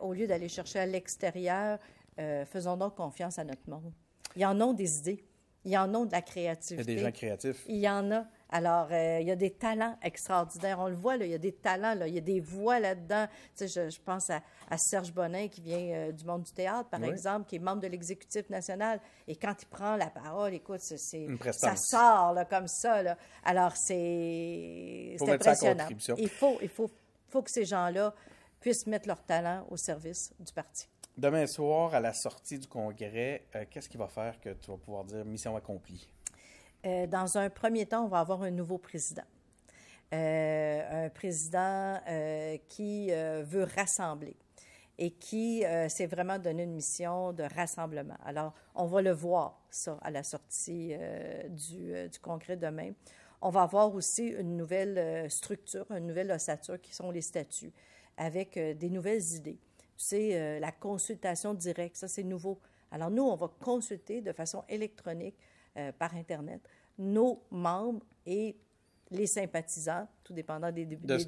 au 0.00 0.12
lieu 0.12 0.26
d'aller 0.26 0.48
chercher 0.48 0.80
à 0.80 0.86
l'extérieur 0.86 1.78
euh, 2.18 2.44
faisons 2.44 2.76
donc 2.76 2.96
confiance 2.96 3.38
à 3.38 3.44
notre 3.44 3.70
monde. 3.70 3.92
Il 4.34 4.42
y 4.42 4.46
en 4.46 4.60
a 4.60 4.74
des 4.74 4.98
idées. 4.98 5.24
Il 5.64 5.70
y 5.70 5.78
en 5.78 5.94
a 5.94 6.06
de 6.06 6.10
la 6.12 6.22
créativité. 6.22 6.90
Il 6.90 6.92
y 6.92 6.92
a 6.92 6.96
des 6.96 7.04
gens 7.04 7.12
créatifs. 7.12 7.64
Il 7.68 7.76
y 7.76 7.88
en 7.88 8.10
a. 8.10 8.26
Alors, 8.54 8.86
euh, 8.92 9.18
il 9.20 9.26
y 9.26 9.32
a 9.32 9.36
des 9.36 9.50
talents 9.50 9.98
extraordinaires. 10.00 10.78
On 10.78 10.86
le 10.86 10.94
voit, 10.94 11.16
là, 11.16 11.24
il 11.24 11.32
y 11.32 11.34
a 11.34 11.38
des 11.38 11.50
talents, 11.50 11.96
là, 11.96 12.06
il 12.06 12.14
y 12.14 12.18
a 12.18 12.20
des 12.20 12.38
voix 12.38 12.78
là-dedans. 12.78 13.26
Tu 13.56 13.66
sais, 13.66 13.90
je, 13.90 14.00
pense 14.00 14.30
à, 14.30 14.40
Serge 14.76 15.12
Bonin, 15.12 15.48
qui 15.48 15.60
vient 15.60 15.80
euh, 15.80 16.12
du 16.12 16.24
monde 16.24 16.44
du 16.44 16.52
théâtre, 16.52 16.88
par 16.88 17.02
exemple, 17.02 17.48
qui 17.48 17.56
est 17.56 17.58
membre 17.58 17.82
de 17.82 17.88
l'exécutif 17.88 18.48
national. 18.50 19.00
Et 19.26 19.34
quand 19.34 19.60
il 19.60 19.66
prend 19.66 19.96
la 19.96 20.06
parole, 20.06 20.54
écoute, 20.54 20.78
c'est, 20.78 21.26
ça 21.50 21.74
sort 21.74 22.32
là, 22.32 22.44
comme 22.44 22.68
ça. 22.68 23.02
Là. 23.02 23.18
Alors, 23.42 23.76
c'est, 23.76 25.16
c'est 25.18 25.30
impressionnant. 25.32 25.88
Il 26.16 26.28
faut, 26.28 26.56
il 26.62 26.68
faut, 26.68 26.88
faut 27.26 27.42
que 27.42 27.50
ces 27.50 27.64
gens-là 27.64 28.14
puissent 28.60 28.86
mettre 28.86 29.08
leur 29.08 29.20
talent 29.24 29.66
au 29.68 29.76
service 29.76 30.32
du 30.38 30.52
parti. 30.52 30.86
Demain 31.18 31.48
soir, 31.48 31.92
à 31.92 31.98
la 31.98 32.12
sortie 32.12 32.60
du 32.60 32.68
congrès, 32.68 33.46
euh, 33.56 33.64
qu'est-ce 33.68 33.88
qui 33.88 33.96
va 33.96 34.06
faire 34.06 34.40
que 34.40 34.50
tu 34.50 34.70
vas 34.70 34.76
pouvoir 34.76 35.04
dire 35.04 35.24
mission 35.24 35.56
accomplie? 35.56 36.08
Euh, 36.84 37.06
dans 37.06 37.38
un 37.38 37.50
premier 37.50 37.86
temps, 37.86 38.04
on 38.04 38.08
va 38.08 38.20
avoir 38.20 38.42
un 38.42 38.50
nouveau 38.50 38.78
président. 38.78 39.24
Euh, 40.12 41.06
un 41.06 41.08
président 41.08 41.98
qui 42.68 43.10
veut 43.10 43.66
rassembler 43.76 44.36
et 44.96 45.10
qui 45.10 45.64
s'est 45.88 46.06
vraiment 46.06 46.38
donné 46.38 46.62
une 46.62 46.74
mission 46.74 47.32
de 47.32 47.42
rassemblement. 47.42 48.16
Alors, 48.24 48.54
on 48.76 48.86
va 48.86 49.02
le 49.02 49.10
voir, 49.10 49.60
ça, 49.70 49.98
à 50.02 50.10
la 50.12 50.22
sortie 50.22 50.94
du, 51.48 52.08
du, 52.08 52.18
congrès 52.20 52.56
demain. 52.56 52.92
On 53.40 53.50
va 53.50 53.62
avoir 53.62 53.92
aussi 53.92 54.28
une 54.28 54.56
nouvelle 54.56 55.28
structure, 55.30 55.86
une 55.90 56.06
nouvelle 56.06 56.30
ossature 56.30 56.80
qui 56.80 56.94
sont 56.94 57.10
les 57.10 57.22
statuts, 57.22 57.72
avec 58.16 58.56
des 58.56 58.90
nouvelles 58.90 59.32
idées 59.32 59.58
c'est 59.96 60.34
euh, 60.34 60.60
la 60.60 60.72
consultation 60.72 61.54
directe. 61.54 61.96
Ça, 61.96 62.08
c'est 62.08 62.22
nouveau. 62.22 62.60
Alors, 62.90 63.10
nous, 63.10 63.22
on 63.22 63.36
va 63.36 63.50
consulter 63.60 64.20
de 64.20 64.32
façon 64.32 64.64
électronique 64.68 65.36
euh, 65.76 65.92
par 65.92 66.14
Internet 66.14 66.60
nos 66.98 67.42
membres 67.50 68.04
et 68.26 68.56
les 69.10 69.26
sympathisants, 69.26 70.08
tout 70.22 70.32
dépendant 70.32 70.72
des, 70.72 70.86
débats, 70.86 71.16
des 71.16 71.24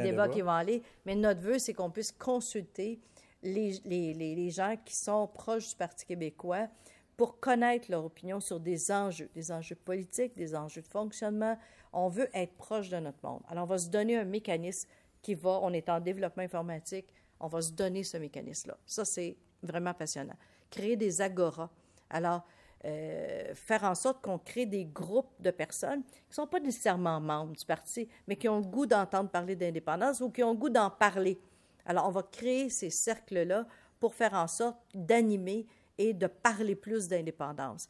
débats 0.00 0.28
qui 0.28 0.40
vont 0.40 0.50
aller. 0.50 0.82
Mais 1.04 1.14
notre 1.14 1.40
vœu, 1.40 1.58
c'est 1.58 1.74
qu'on 1.74 1.90
puisse 1.90 2.12
consulter 2.12 3.00
les, 3.42 3.80
les, 3.84 4.14
les, 4.14 4.50
gens 4.50 4.76
qui 4.84 4.94
sont 4.94 5.28
proches 5.28 5.70
du 5.70 5.76
Parti 5.76 6.04
québécois 6.04 6.68
pour 7.16 7.38
connaître 7.38 7.90
leur 7.90 8.04
opinion 8.04 8.40
sur 8.40 8.60
des 8.60 8.90
enjeux, 8.90 9.30
des 9.34 9.52
enjeux 9.52 9.76
politiques, 9.76 10.36
des 10.36 10.54
enjeux 10.54 10.82
de 10.82 10.88
fonctionnement. 10.88 11.56
On 11.92 12.08
veut 12.08 12.28
être 12.34 12.54
proche 12.54 12.88
de 12.88 12.96
notre 12.96 13.18
monde. 13.22 13.42
Alors, 13.48 13.64
on 13.64 13.68
va 13.68 13.78
se 13.78 13.88
donner 13.88 14.16
un 14.16 14.24
mécanisme 14.24 14.88
qui 15.22 15.34
va, 15.34 15.60
on 15.62 15.72
est 15.72 15.88
en 15.88 16.00
développement 16.00 16.42
informatique, 16.42 17.06
on 17.40 17.48
va 17.48 17.60
se 17.60 17.72
donner 17.72 18.02
ce 18.02 18.16
mécanisme-là. 18.16 18.76
Ça, 18.86 19.04
c'est 19.04 19.36
vraiment 19.62 19.94
passionnant. 19.94 20.36
Créer 20.70 20.96
des 20.96 21.20
agoras. 21.20 21.70
Alors, 22.10 22.44
euh, 22.86 23.54
faire 23.54 23.82
en 23.82 23.94
sorte 23.94 24.22
qu'on 24.22 24.38
crée 24.38 24.64
des 24.64 24.84
groupes 24.84 25.30
de 25.40 25.50
personnes 25.50 26.04
qui 26.04 26.20
ne 26.30 26.34
sont 26.34 26.46
pas 26.46 26.60
nécessairement 26.60 27.20
membres 27.20 27.56
du 27.56 27.64
parti, 27.64 28.08
mais 28.28 28.36
qui 28.36 28.48
ont 28.48 28.60
le 28.60 28.66
goût 28.66 28.86
d'entendre 28.86 29.28
parler 29.28 29.56
d'indépendance 29.56 30.20
ou 30.20 30.30
qui 30.30 30.42
ont 30.44 30.52
le 30.52 30.56
goût 30.56 30.70
d'en 30.70 30.90
parler. 30.90 31.38
Alors, 31.84 32.06
on 32.06 32.10
va 32.10 32.22
créer 32.22 32.70
ces 32.70 32.90
cercles-là 32.90 33.66
pour 33.98 34.14
faire 34.14 34.34
en 34.34 34.46
sorte 34.46 34.78
d'animer 34.94 35.66
et 35.98 36.12
de 36.12 36.26
parler 36.26 36.76
plus 36.76 37.08
d'indépendance. 37.08 37.88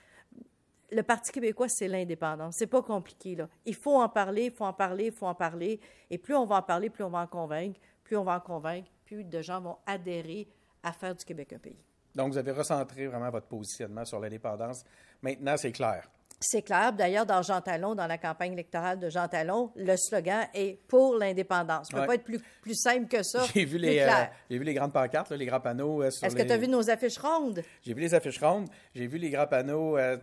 Le 0.91 1.03
Parti 1.03 1.33
québécois, 1.33 1.69
c'est 1.69 1.89
l'indépendance. 1.89 2.57
C'est 2.57 2.67
pas 2.67 2.83
compliqué, 2.83 3.35
là. 3.35 3.49
Il 3.65 3.75
faut 3.75 4.01
en 4.01 4.09
parler, 4.09 4.47
il 4.47 4.53
faut 4.53 4.65
en 4.65 4.73
parler, 4.73 5.07
il 5.07 5.13
faut 5.13 5.27
en 5.27 5.35
parler. 5.35 5.81
Et 6.11 6.17
plus 6.17 6.35
on 6.35 6.47
va 6.47 6.57
en 6.57 6.63
parler, 6.63 6.91
plus 6.91 7.05
on 7.05 7.11
va 7.11 7.21
en 7.21 7.27
convaincre. 7.27 7.79
Plus 8.05 8.17
on 8.17 8.25
va 8.25 8.37
en 8.37 8.41
convaincre, 8.41 8.89
plus 9.05 9.25
de 9.25 9.43
gens 9.43 9.61
vont 9.61 9.79
adhérer 9.85 10.49
à 10.83 10.93
faire 10.93 11.15
du 11.15 11.25
Québec 11.25 11.53
un 11.53 11.59
pays. 11.59 11.83
Donc, 12.17 12.33
vous 12.33 12.39
avez 12.39 12.51
recentré 12.53 13.07
vraiment 13.07 13.31
votre 13.31 13.47
positionnement 13.47 14.05
sur 14.05 14.19
l'indépendance. 14.19 14.83
Maintenant, 15.23 15.57
c'est 15.57 15.73
clair. 15.73 16.09
C'est 16.39 16.63
clair. 16.63 16.93
D'ailleurs, 16.93 17.25
dans 17.25 17.41
Jean 17.41 17.63
Talon, 17.63 17.95
dans 17.95 18.07
la 18.07 18.19
campagne 18.19 18.53
électorale 18.53 18.99
de 18.99 19.09
Jean 19.09 19.27
Talon, 19.27 19.71
le 19.75 19.97
slogan 19.97 20.47
est 20.53 20.79
pour 20.87 21.17
l'indépendance. 21.17 21.89
Ça 21.91 21.97
ne 21.97 22.03
peut 22.03 22.07
pas 22.09 22.15
être 22.17 22.25
plus, 22.25 22.41
plus 22.61 22.75
simple 22.75 23.07
que 23.07 23.23
ça. 23.23 23.45
J'ai 23.55 23.65
vu, 23.65 23.79
les, 23.79 24.01
euh, 24.01 24.09
vu 24.51 24.63
les 24.63 24.75
grandes 24.75 24.93
pancartes, 24.93 25.31
les 25.31 25.47
grands 25.47 25.61
panneaux. 25.61 26.03
Euh, 26.03 26.09
Est-ce 26.09 26.37
que 26.37 26.43
tu 26.43 26.53
as 26.53 26.59
vu 26.59 26.69
nos 26.69 26.91
affiches 26.91 27.19
rondes? 27.19 27.63
J'ai 27.83 27.95
vu 27.95 28.01
les 28.03 28.13
affiches 28.13 28.39
rondes. 28.39 28.69
J'ai 28.95 29.07
vu 29.07 29.17
les 29.17 29.31
grands 29.31 29.47
panneaux 29.47 29.97
euh, 29.97 30.19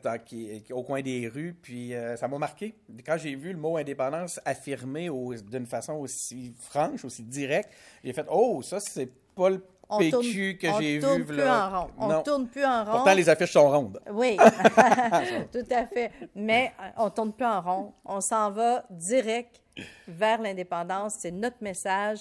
au 0.71 0.83
coin 0.83 1.01
des 1.01 1.27
rues. 1.27 1.55
Puis 1.59 1.93
ça 2.15 2.27
m'a 2.27 2.37
marqué. 2.37 2.75
Quand 3.05 3.17
j'ai 3.17 3.35
vu 3.35 3.51
le 3.51 3.57
mot 3.57 3.77
indépendance 3.77 4.39
affirmé 4.45 5.09
d'une 5.49 5.65
façon 5.65 5.93
aussi 5.93 6.53
franche, 6.59 7.05
aussi 7.05 7.23
directe, 7.23 7.71
j'ai 8.03 8.13
fait 8.13 8.25
Oh, 8.29 8.61
ça, 8.61 8.79
c'est 8.79 9.09
pas 9.35 9.49
le 9.49 9.63
PQ 9.97 10.57
que 10.57 10.67
j'ai 10.79 10.99
vu. 10.99 11.25
Plus 11.25 11.43
en 11.43 11.69
rond. 11.69 11.91
On 11.97 12.07
ne 12.07 12.21
tourne 12.21 12.47
plus 12.47 12.65
en 12.65 12.83
rond. 12.83 12.91
Pourtant, 12.91 13.13
les 13.13 13.29
affiches 13.29 13.51
sont 13.51 13.69
rondes. 13.69 13.99
Oui, 14.11 14.37
tout 15.51 15.65
à 15.71 15.85
fait. 15.85 16.11
Mais 16.35 16.71
euh, 16.79 16.89
on 16.97 17.05
ne 17.05 17.09
tourne 17.09 17.33
plus 17.33 17.45
en 17.45 17.61
rond. 17.61 17.93
On 18.05 18.21
s'en 18.21 18.51
va 18.51 18.85
direct 18.89 19.61
vers 20.07 20.41
l'indépendance. 20.41 21.15
C'est 21.19 21.31
notre 21.31 21.57
message. 21.61 22.19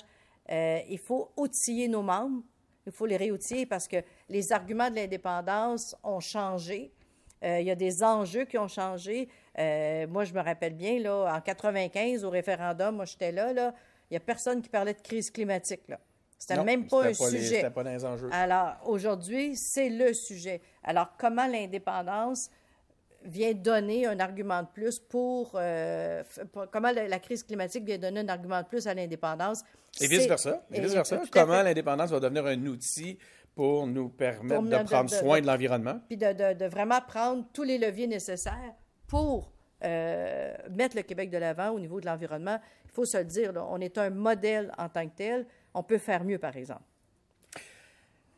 Euh, 0.50 0.78
il 0.88 0.98
faut 0.98 1.30
outiller 1.36 1.88
nos 1.88 2.02
membres. 2.02 2.42
Il 2.86 2.92
faut 2.92 3.06
les 3.06 3.16
réoutiller 3.16 3.66
parce 3.66 3.86
que 3.86 3.96
les 4.28 4.52
arguments 4.52 4.90
de 4.90 4.96
l'indépendance 4.96 5.96
ont 6.02 6.20
changé. 6.20 6.92
Euh, 7.44 7.60
il 7.60 7.66
y 7.66 7.70
a 7.70 7.76
des 7.76 8.02
enjeux 8.02 8.44
qui 8.44 8.58
ont 8.58 8.68
changé. 8.68 9.28
moi, 9.56 10.24
je 10.24 10.32
me 10.32 10.40
rappelle 10.40 10.74
bien, 10.74 10.98
là, 10.98 11.34
en 11.36 11.40
95, 11.40 12.24
au 12.24 12.30
référendum, 12.30 12.96
moi, 12.96 13.04
j'étais 13.04 13.32
là, 13.32 13.52
là, 13.52 13.74
il 14.10 14.14
n'y 14.14 14.16
a 14.16 14.20
personne 14.20 14.60
qui 14.60 14.68
parlait 14.68 14.94
de 14.94 15.00
crise 15.00 15.30
climatique. 15.30 15.88
Là. 15.88 15.98
C'était 16.42 16.64
même 16.64 16.88
pas 16.88 17.06
un 17.06 17.14
sujet. 17.14 17.70
pas 17.70 17.84
dans 17.84 17.90
les 17.90 18.04
enjeux. 18.04 18.28
Alors, 18.32 18.76
aujourd'hui, 18.84 19.54
c'est 19.54 19.88
le 19.88 20.12
sujet. 20.12 20.60
Alors, 20.82 21.12
comment 21.16 21.46
l'indépendance 21.46 22.50
vient 23.24 23.52
donner 23.52 24.06
un 24.06 24.18
argument 24.18 24.62
de 24.62 24.66
plus 24.74 24.98
pour, 24.98 25.52
euh, 25.54 26.24
comment 26.72 26.90
la, 26.90 27.18
crise 27.20 27.44
climatique 27.44 27.84
vient 27.84 27.98
donner 27.98 28.20
un 28.20 28.28
argument 28.28 28.60
de 28.60 28.66
plus 28.66 28.88
à 28.88 28.94
l'indépendance? 28.94 29.62
Et 30.00 30.08
vice-versa. 30.08 30.66
Et 30.72 30.80
vice-versa. 30.80 31.22
Comment 31.30 31.62
l'indépendance 31.62 32.10
va 32.10 32.18
devenir 32.18 32.44
un 32.46 32.66
outil 32.66 33.18
pour 33.54 33.86
nous 33.86 34.08
permettre 34.08 34.62
de 34.62 34.82
prendre 34.82 35.10
soin 35.10 35.40
de, 35.40 35.46
l'environnement? 35.46 36.00
Puis 36.08 36.16
de, 36.16 36.66
vraiment 36.66 37.00
prendre 37.06 37.44
tous 37.52 37.62
les 37.62 37.78
leviers 37.78 38.08
nécessaires 38.08 38.74
pour 39.06 39.52
euh, 39.84 40.54
mettre 40.72 40.96
le 40.96 41.02
Québec 41.02 41.30
de 41.30 41.38
l'avant 41.38 41.70
au 41.70 41.78
niveau 41.78 42.00
de 42.00 42.06
l'environnement. 42.06 42.58
Il 42.84 42.90
faut 42.90 43.04
se 43.04 43.18
le 43.18 43.24
dire, 43.26 43.52
on 43.70 43.80
est 43.80 43.96
un 43.96 44.10
modèle 44.10 44.72
en 44.76 44.88
tant 44.88 45.06
que 45.06 45.14
tel 45.14 45.46
on 45.74 45.82
peut 45.82 45.98
faire 45.98 46.24
mieux, 46.24 46.38
par 46.38 46.56
exemple. 46.56 46.84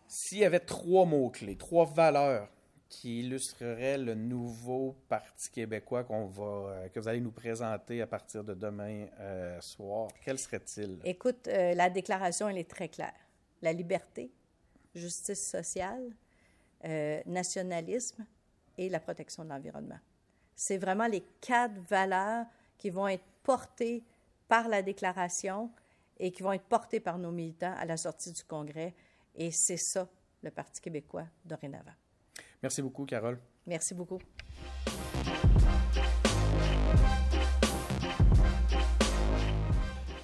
S'il 0.06 0.38
y 0.38 0.44
avait 0.44 0.60
trois 0.60 1.04
mots-clés, 1.06 1.56
trois 1.56 1.84
valeurs 1.84 2.48
qui 2.88 3.20
illustreraient 3.20 3.98
le 3.98 4.14
nouveau 4.14 4.94
Parti 5.08 5.50
québécois 5.50 6.04
qu'on 6.04 6.26
va, 6.26 6.44
euh, 6.44 6.88
que 6.88 7.00
vous 7.00 7.08
allez 7.08 7.20
nous 7.20 7.32
présenter 7.32 8.00
à 8.00 8.06
partir 8.06 8.44
de 8.44 8.54
demain 8.54 9.06
euh, 9.18 9.60
soir, 9.60 10.08
quels 10.24 10.38
seraient-ils? 10.38 11.00
Écoute, 11.04 11.48
euh, 11.48 11.74
la 11.74 11.90
déclaration, 11.90 12.48
elle 12.48 12.58
est 12.58 12.70
très 12.70 12.88
claire. 12.88 13.14
La 13.62 13.72
liberté, 13.72 14.30
justice 14.94 15.50
sociale, 15.50 16.10
nationalisme 17.24 18.26
et 18.76 18.90
la 18.90 19.00
protection 19.00 19.42
de 19.42 19.48
l'environnement. 19.48 19.98
C'est 20.54 20.76
vraiment 20.76 21.06
les 21.06 21.24
quatre 21.40 21.78
valeurs 21.88 22.44
qui 22.76 22.90
vont 22.90 23.08
être 23.08 23.24
portées 23.42 24.04
par 24.48 24.68
la 24.68 24.82
déclaration 24.82 25.70
et 26.18 26.32
qui 26.32 26.42
vont 26.42 26.52
être 26.52 26.64
portés 26.64 27.00
par 27.00 27.18
nos 27.18 27.30
militants 27.30 27.74
à 27.78 27.84
la 27.84 27.96
sortie 27.96 28.32
du 28.32 28.44
Congrès. 28.44 28.94
Et 29.34 29.50
c'est 29.50 29.76
ça, 29.76 30.08
le 30.42 30.50
Parti 30.50 30.80
québécois, 30.80 31.26
dorénavant. 31.44 31.92
Merci 32.62 32.82
beaucoup, 32.82 33.04
Carole. 33.04 33.38
Merci 33.66 33.94
beaucoup. 33.94 34.18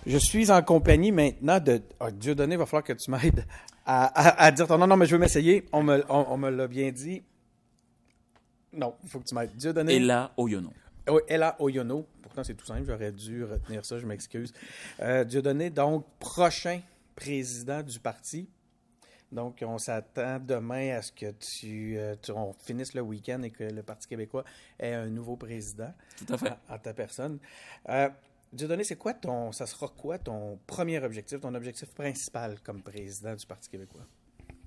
Je 0.06 0.16
suis 0.16 0.50
en 0.50 0.62
compagnie 0.62 1.12
maintenant 1.12 1.60
de. 1.60 1.82
Oh, 2.00 2.10
Dieu 2.10 2.34
donné, 2.34 2.54
il 2.54 2.58
va 2.58 2.66
falloir 2.66 2.84
que 2.84 2.92
tu 2.94 3.10
m'aides 3.10 3.44
à, 3.86 4.50
dire 4.52 4.66
ton 4.66 4.78
nom. 4.78 4.86
Non, 4.86 4.96
mais 4.96 5.06
je 5.06 5.12
veux 5.12 5.20
m'essayer. 5.20 5.66
On 5.72 5.82
me, 5.82 6.02
on, 6.08 6.36
me 6.36 6.50
l'a 6.50 6.66
bien 6.66 6.90
dit. 6.90 7.22
Non, 8.72 8.94
il 9.02 9.08
faut 9.08 9.20
que 9.20 9.24
tu 9.24 9.34
m'aides. 9.34 9.54
Dieu 9.56 9.72
donné. 9.72 9.96
Ella 9.96 10.32
Oyono. 10.36 10.68
Oui, 10.70 10.74
Ella 11.28 11.56
Oyono. 11.58 12.06
Pourtant, 12.22 12.44
c'est 12.44 12.54
tout 12.54 12.66
simple. 12.66 12.84
J'aurais 12.84 13.12
dû 13.12 13.44
retenir 13.44 13.84
ça. 13.84 13.98
Je 13.98 14.06
m'excuse. 14.06 14.52
Euh, 15.00 15.24
Dieudonné, 15.24 15.70
donc, 15.70 16.06
prochain 16.18 16.80
président 17.16 17.82
du 17.82 17.98
parti. 17.98 18.48
Donc, 19.32 19.62
on 19.64 19.78
s'attend 19.78 20.40
demain 20.40 20.96
à 20.96 21.02
ce 21.02 21.12
que 21.12 21.30
tu, 21.32 21.96
euh, 21.96 22.16
on 22.34 22.52
finisse 22.52 22.94
le 22.94 23.00
week-end 23.00 23.42
et 23.42 23.50
que 23.50 23.62
le 23.62 23.82
Parti 23.82 24.08
québécois 24.08 24.44
ait 24.78 24.94
un 24.94 25.06
nouveau 25.06 25.36
président. 25.36 25.92
Tout 26.16 26.32
à 26.32 26.38
fait. 26.38 26.52
En, 26.68 26.78
ta 26.78 26.92
personne. 26.92 27.38
Euh, 27.88 28.08
Dieudonné, 28.52 28.82
c'est 28.82 28.96
quoi 28.96 29.14
ton, 29.14 29.52
ça 29.52 29.66
sera 29.66 29.86
quoi 29.86 30.18
ton 30.18 30.58
premier 30.66 30.98
objectif, 30.98 31.38
ton 31.40 31.54
objectif 31.54 31.94
principal 31.94 32.58
comme 32.60 32.82
président 32.82 33.36
du 33.36 33.46
Parti 33.46 33.70
québécois? 33.70 34.04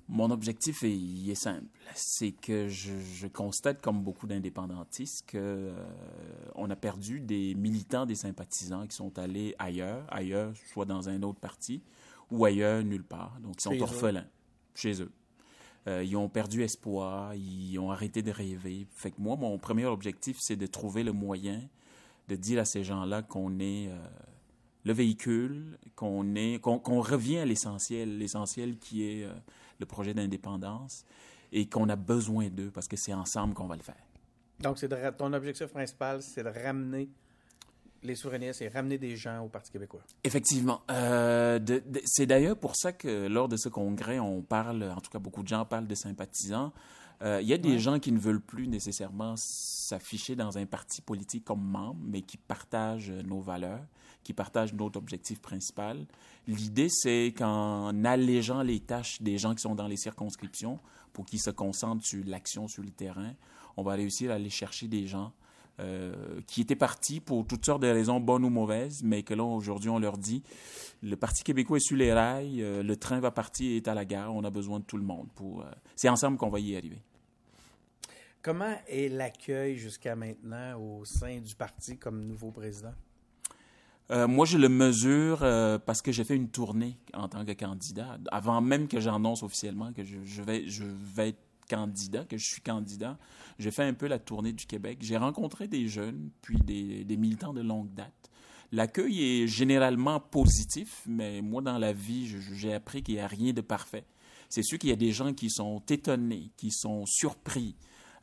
Mon 0.08 0.30
objectif 0.30 0.84
est, 0.84 1.34
simple. 1.34 1.66
C'est 1.94 2.32
que 2.32 2.68
je, 2.68 3.26
constate, 3.26 3.80
comme 3.80 4.02
beaucoup 4.02 4.26
d'indépendantistes, 4.26 5.30
qu'on 5.30 5.38
euh, 5.38 5.86
on 6.54 6.68
a 6.68 6.76
perdu 6.76 7.20
des 7.20 7.54
militants, 7.54 8.04
des 8.04 8.14
sympathisants 8.14 8.86
qui 8.86 8.94
sont 8.94 9.18
allés 9.18 9.54
ailleurs, 9.58 10.04
ailleurs, 10.08 10.52
soit 10.72 10.84
dans 10.84 11.08
un 11.08 11.22
autre 11.22 11.40
parti, 11.40 11.82
ou 12.30 12.44
ailleurs, 12.44 12.84
nulle 12.84 13.04
part. 13.04 13.38
Donc, 13.40 13.54
ils 13.58 13.62
sont 13.62 13.80
orphelins 13.80 14.26
chez 14.74 15.00
eux. 15.00 15.10
Euh, 15.86 16.04
ils 16.04 16.16
ont 16.16 16.28
perdu 16.28 16.62
espoir, 16.62 17.34
ils 17.34 17.78
ont 17.78 17.90
arrêté 17.90 18.20
de 18.20 18.30
rêver. 18.30 18.86
Fait 18.94 19.10
que 19.10 19.20
moi, 19.20 19.36
mon 19.36 19.58
premier 19.58 19.86
objectif, 19.86 20.36
c'est 20.38 20.56
de 20.56 20.66
trouver 20.66 21.02
le 21.02 21.12
moyen 21.12 21.62
de 22.28 22.36
dire 22.36 22.60
à 22.60 22.64
ces 22.64 22.84
gens-là 22.84 23.22
qu'on 23.22 23.58
est 23.58 23.88
euh, 23.88 23.96
le 24.84 24.92
véhicule, 24.92 25.78
qu'on 25.96 26.34
est, 26.34 26.60
qu'on 26.60 27.00
revient 27.00 27.38
à 27.38 27.44
l'essentiel, 27.46 28.18
l'essentiel 28.18 28.78
qui 28.78 29.04
est 29.04 29.28
le 29.78 29.86
projet 29.86 30.14
d'indépendance 30.14 31.04
et 31.52 31.68
qu'on 31.68 31.88
a 31.88 31.96
besoin 31.96 32.48
d'eux 32.48 32.70
parce 32.70 32.88
que 32.88 32.96
c'est 32.96 33.14
ensemble 33.14 33.54
qu'on 33.54 33.66
va 33.66 33.76
le 33.76 33.82
faire. 33.82 34.02
Donc, 34.60 34.78
c'est 34.78 34.88
ton 35.16 35.32
objectif 35.32 35.66
principal, 35.68 36.22
c'est 36.22 36.42
de 36.42 36.48
ramener 36.48 37.08
les 38.04 38.14
souverainistes 38.14 38.62
et 38.62 38.68
ramener 38.68 38.98
des 38.98 39.16
gens 39.16 39.44
au 39.44 39.48
Parti 39.48 39.72
québécois. 39.72 40.02
Effectivement. 40.22 40.82
Euh, 40.90 41.58
c'est 42.04 42.26
d'ailleurs 42.26 42.56
pour 42.56 42.76
ça 42.76 42.92
que 42.92 43.26
lors 43.28 43.48
de 43.48 43.56
ce 43.56 43.68
congrès, 43.68 44.18
on 44.18 44.42
parle, 44.42 44.84
en 44.84 45.00
tout 45.00 45.10
cas 45.10 45.18
beaucoup 45.18 45.42
de 45.42 45.48
gens 45.48 45.64
parlent 45.64 45.86
de 45.86 45.94
sympathisants. 45.94 46.72
Euh, 47.22 47.40
il 47.40 47.48
y 47.48 47.54
a 47.54 47.58
des 47.58 47.78
gens 47.78 47.98
qui 47.98 48.12
ne 48.12 48.18
veulent 48.18 48.40
plus 48.40 48.68
nécessairement 48.68 49.34
s'afficher 49.36 50.36
dans 50.36 50.58
un 50.58 50.66
parti 50.66 51.00
politique 51.00 51.44
comme 51.44 51.62
membre, 51.62 52.00
mais 52.04 52.20
qui 52.20 52.36
partagent 52.36 53.10
nos 53.10 53.40
valeurs, 53.40 53.86
qui 54.24 54.32
partagent 54.32 54.72
notre 54.72 54.98
objectif 54.98 55.40
principal. 55.40 56.06
L'idée, 56.48 56.88
c'est 56.88 57.32
qu'en 57.36 58.04
allégeant 58.04 58.62
les 58.62 58.80
tâches 58.80 59.22
des 59.22 59.38
gens 59.38 59.54
qui 59.54 59.62
sont 59.62 59.74
dans 59.74 59.86
les 59.86 59.96
circonscriptions 59.96 60.80
pour 61.12 61.26
qu'ils 61.26 61.40
se 61.40 61.50
concentrent 61.50 62.04
sur 62.04 62.24
l'action 62.26 62.66
sur 62.66 62.82
le 62.82 62.90
terrain, 62.90 63.34
on 63.76 63.82
va 63.82 63.92
réussir 63.92 64.30
à 64.30 64.34
aller 64.34 64.50
chercher 64.50 64.88
des 64.88 65.06
gens 65.06 65.32
euh, 65.80 66.40
qui 66.46 66.60
étaient 66.60 66.76
partis 66.76 67.18
pour 67.18 67.44
toutes 67.46 67.66
sortes 67.66 67.82
de 67.82 67.88
raisons 67.88 68.20
bonnes 68.20 68.44
ou 68.44 68.50
mauvaises, 68.50 69.02
mais 69.02 69.24
que 69.24 69.34
là, 69.34 69.42
aujourd'hui, 69.42 69.90
on 69.90 69.98
leur 69.98 70.18
dit, 70.18 70.42
le 71.02 71.16
Parti 71.16 71.42
québécois 71.42 71.78
est 71.78 71.80
sur 71.80 71.96
les 71.96 72.12
rails, 72.12 72.62
euh, 72.62 72.84
le 72.84 72.96
train 72.96 73.18
va 73.18 73.32
partir 73.32 73.72
et 73.72 73.76
est 73.78 73.88
à 73.88 73.94
la 73.94 74.04
gare, 74.04 74.32
on 74.32 74.44
a 74.44 74.50
besoin 74.50 74.78
de 74.78 74.84
tout 74.84 74.96
le 74.96 75.02
monde. 75.02 75.28
Euh, 75.40 75.64
c'est 75.96 76.08
ensemble 76.08 76.38
qu'on 76.38 76.48
va 76.48 76.60
y 76.60 76.76
arriver. 76.76 77.02
Comment 78.40 78.76
est 78.86 79.08
l'accueil 79.08 79.76
jusqu'à 79.76 80.14
maintenant 80.14 80.78
au 80.78 81.04
sein 81.04 81.40
du 81.40 81.56
parti 81.56 81.98
comme 81.98 82.24
nouveau 82.24 82.52
président? 82.52 82.94
Euh, 84.10 84.28
moi, 84.28 84.44
je 84.44 84.58
le 84.58 84.68
mesure 84.68 85.42
euh, 85.42 85.78
parce 85.78 86.02
que 86.02 86.12
j'ai 86.12 86.24
fait 86.24 86.36
une 86.36 86.50
tournée 86.50 86.98
en 87.14 87.28
tant 87.28 87.44
que 87.44 87.52
candidat. 87.52 88.18
Avant 88.30 88.60
même 88.60 88.86
que 88.86 89.00
j'annonce 89.00 89.42
officiellement 89.42 89.92
que 89.92 90.04
je, 90.04 90.42
vais, 90.42 91.28
être 91.28 91.38
candidat, 91.70 92.24
que 92.24 92.36
je 92.36 92.44
suis 92.44 92.60
candidat, 92.60 93.16
j'ai 93.58 93.70
fait 93.70 93.84
un 93.84 93.94
peu 93.94 94.06
la 94.06 94.18
tournée 94.18 94.52
du 94.52 94.66
Québec. 94.66 94.98
J'ai 95.00 95.16
rencontré 95.16 95.68
des 95.68 95.88
jeunes, 95.88 96.30
puis 96.42 96.58
des, 96.58 97.04
des 97.04 97.16
militants 97.16 97.54
de 97.54 97.62
longue 97.62 97.92
date. 97.94 98.30
L'accueil 98.72 99.22
est 99.22 99.46
généralement 99.46 100.20
positif, 100.20 101.02
mais 101.06 101.40
moi, 101.40 101.62
dans 101.62 101.78
la 101.78 101.92
vie, 101.92 102.28
j'ai 102.54 102.74
appris 102.74 103.02
qu'il 103.02 103.14
n'y 103.14 103.20
a 103.20 103.26
rien 103.26 103.52
de 103.52 103.60
parfait. 103.60 104.04
C'est 104.48 104.62
sûr 104.62 104.78
qu'il 104.78 104.90
y 104.90 104.92
a 104.92 104.96
des 104.96 105.12
gens 105.12 105.32
qui 105.32 105.48
sont 105.48 105.82
étonnés, 105.88 106.50
qui 106.56 106.70
sont 106.70 107.06
surpris, 107.06 107.76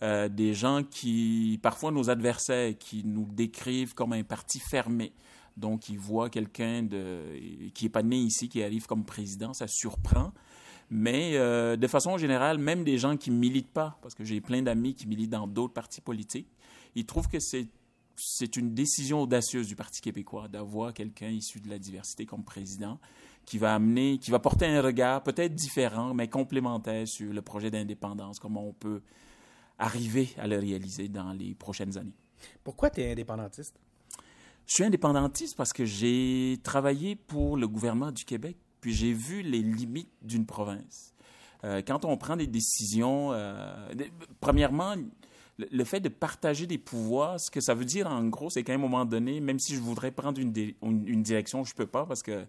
euh, 0.04 0.30
des 0.30 0.54
gens 0.54 0.84
qui, 0.84 1.60
parfois 1.62 1.91
nos 1.91 2.10
adversaires, 2.10 2.78
qui 2.78 3.04
nous 3.06 3.28
décrivent 3.32 3.94
comme 3.94 4.13
un 4.13 4.24
parti 4.24 4.60
fermé. 4.60 5.13
Donc, 5.58 5.90
ils 5.90 6.00
voient 6.00 6.30
quelqu'un 6.30 6.88
qui 7.74 7.86
n'est 7.86 7.90
pas 7.90 8.04
né 8.04 8.18
ici, 8.18 8.50
qui 8.50 8.64
arrive 8.64 8.86
comme 8.86 9.04
président, 9.04 9.54
ça 9.54 9.68
surprend. 9.68 10.32
Mais 10.90 11.38
euh, 11.38 11.78
de 11.78 11.88
façon 11.88 12.18
générale, 12.18 12.58
même 12.58 12.84
des 12.84 12.98
gens 12.98 13.16
qui 13.16 13.32
ne 13.32 13.38
militent 13.38 13.72
pas, 13.72 13.98
parce 14.02 14.14
que 14.14 14.26
j'ai 14.26 14.42
plein 14.42 14.62
d'amis 14.62 14.94
qui 14.94 15.08
militent 15.08 15.32
dans 15.32 15.48
d'autres 15.48 15.74
partis 15.74 16.02
politiques, 16.02 16.50
ils 16.96 17.06
trouvent 17.06 17.30
que 17.30 17.40
c'est 17.40 17.68
c'est 18.24 18.56
une 18.56 18.74
décision 18.74 19.22
audacieuse 19.22 19.68
du 19.68 19.76
Parti 19.76 20.02
québécois 20.02 20.48
d'avoir 20.48 20.94
quelqu'un 20.94 21.30
issu 21.30 21.60
de 21.60 21.70
la 21.70 21.80
diversité 21.80 22.26
comme 22.26 22.44
président 22.44 23.00
qui 23.46 23.58
va 23.58 23.74
amener, 23.74 24.20
qui 24.20 24.30
va 24.30 24.38
porter 24.38 24.68
un 24.68 24.82
regard 24.82 25.24
peut-être 25.24 25.56
différent, 25.56 26.14
mais 26.14 26.28
complémentaire 26.28 27.08
sur 27.08 27.34
le 27.34 27.42
projet 27.42 27.72
d'indépendance, 27.72 28.40
comment 28.40 28.68
on 28.68 28.74
peut 28.74 29.02
arriver 29.80 30.30
à 30.38 30.48
le 30.48 30.60
réaliser 30.60 31.08
dans 31.08 31.34
les 31.34 31.56
prochaines 31.56 31.98
années. 31.98 32.16
Pourquoi 32.64 32.92
tu 32.92 33.02
es 33.02 33.12
indépendantiste? 33.12 33.80
Je 34.72 34.76
suis 34.76 34.86
indépendantiste 34.86 35.58
parce 35.58 35.74
que 35.74 35.84
j'ai 35.84 36.58
travaillé 36.64 37.18
pour 37.18 37.58
le 37.58 37.68
gouvernement 37.68 38.10
du 38.10 38.24
Québec, 38.24 38.56
puis 38.80 38.94
j'ai 38.94 39.12
vu 39.12 39.42
les 39.42 39.62
limites 39.62 40.14
d'une 40.22 40.46
province. 40.46 41.14
Euh, 41.66 41.82
quand 41.86 42.06
on 42.06 42.16
prend 42.16 42.38
des 42.38 42.48
décisions, 42.48 43.34
euh, 43.34 43.76
premièrement, 44.40 44.96
le, 45.58 45.84
fait 45.84 46.00
de 46.00 46.08
partager 46.08 46.68
des 46.68 46.78
pouvoirs, 46.78 47.38
ce 47.38 47.52
que 47.52 47.60
ça 47.60 47.74
veut 47.74 47.84
dire 47.84 48.08
en 48.08 48.24
gros, 48.24 48.50
c'est 48.50 48.64
qu'à 48.64 48.72
un 48.72 48.78
moment 48.78 49.04
donné, 49.04 49.42
même 49.42 49.60
si 49.60 49.76
je 49.76 49.82
voudrais 49.82 50.12
prendre 50.12 50.40
une, 50.40 50.54
direction, 51.22 51.66
je 51.66 51.76
peux 51.76 51.86
pas 51.86 52.06
parce 52.06 52.24
qu'il 52.24 52.48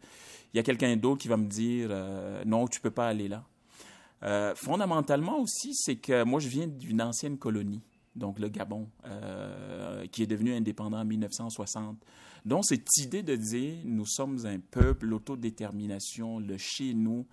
y 0.55 0.61
a 0.61 0.63
quelqu'un 0.63 0.95
d'autre 0.95 1.21
qui 1.21 1.27
va 1.27 1.37
me 1.37 1.49
dire 1.49 1.89
euh, 1.91 2.45
non, 2.47 2.69
tu 2.69 2.81
peux 2.81 2.93
pas 2.93 3.09
aller 3.09 3.27
là. 3.27 4.55
Fondamentalement 4.55 5.41
aussi, 5.41 5.75
c'est 5.75 5.97
que 5.97 6.23
moi, 6.23 6.39
je 6.39 6.47
viens 6.47 6.69
d'une 6.69 7.03
ancienne 7.03 7.37
colonie, 7.37 7.83
donc 8.15 8.39
le 8.39 8.49
Gabon, 8.49 8.89
euh, 9.07 10.07
qui 10.09 10.23
est 10.23 10.27
devenu 10.27 10.55
indépendant 10.55 11.01
en 11.01 11.05
1960. 11.05 11.97
Donc, 12.45 12.65
cette 12.65 12.97
idée 12.99 13.23
de 13.23 13.37
dire 13.37 13.77
nous 13.85 14.07
sommes 14.07 14.45
un 14.47 14.59
peuple, 14.59 15.07
l'autodétermination, 15.07 16.39
le 16.39 16.57
chez 16.59 16.95
nous, 16.95 17.27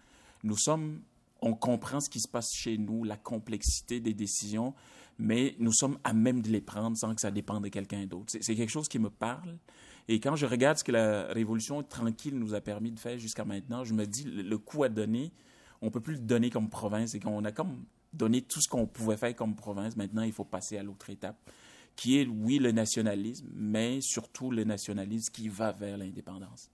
nous 0.43 0.57
sommes, 0.57 1.01
on 1.41 1.53
comprend 1.53 1.99
ce 1.99 2.09
qui 2.09 2.19
se 2.19 2.27
passe 2.27 2.51
chez 2.53 2.77
nous, 2.77 3.03
la 3.03 3.17
complexité 3.17 3.99
des 3.99 4.13
décisions 4.13 4.73
mais 5.19 5.55
nous 5.59 5.73
sommes 5.73 5.99
à 6.05 6.13
même 6.13 6.41
de 6.41 6.49
les 6.49 6.61
prendre 6.61 6.97
sans 6.97 7.13
que 7.13 7.21
ça 7.21 7.29
dépende 7.29 7.65
de 7.65 7.69
quelqu'un 7.69 8.05
d'autre. 8.05 8.37
C'est 8.39 8.55
quelque 8.55 8.69
chose 8.69 8.87
qui 8.87 8.99
me 8.99 9.09
parle. 9.09 9.57
Et 10.07 10.19
quand 10.19 10.35
je 10.37 10.45
regarde 10.45 10.77
ce 10.77 10.83
que 10.83 10.93
la 10.93 11.25
révolution 11.25 11.83
tranquille 11.83 12.39
nous 12.39 12.55
a 12.55 12.61
permis 12.61 12.91
de 12.91 12.99
faire 12.99 13.19
jusqu'à 13.19 13.43
maintenant, 13.43 13.83
je 13.83 13.93
me 13.93 14.07
dis, 14.07 14.23
le, 14.23 14.57
coup 14.57 14.83
à 14.83 14.89
donner, 14.89 15.31
on 15.81 15.91
peut 15.91 15.99
plus 15.99 16.13
le 16.13 16.19
donner 16.21 16.49
comme 16.49 16.69
province 16.69 17.13
et 17.13 17.19
qu'on 17.19 17.43
a 17.43 17.51
comme 17.51 17.83
donné 18.13 18.41
tout 18.41 18.61
ce 18.61 18.67
qu'on 18.67 18.87
pouvait 18.87 19.17
faire 19.17 19.35
comme 19.35 19.55
province. 19.55 19.95
Maintenant, 19.95 20.23
il 20.23 20.33
faut 20.33 20.45
passer 20.45 20.77
à 20.77 20.83
l'autre 20.83 21.09
étape, 21.09 21.37
qui 21.95 22.19
est, 22.19 22.27
oui, 22.27 22.59
le 22.59 22.71
nationalisme, 22.71 23.47
mais 23.53 24.01
surtout 24.01 24.51
le 24.51 24.63
nationalisme 24.63 25.31
qui 25.31 25.49
va 25.49 25.71
vers 25.71 25.97
l'indépendance. 25.97 26.69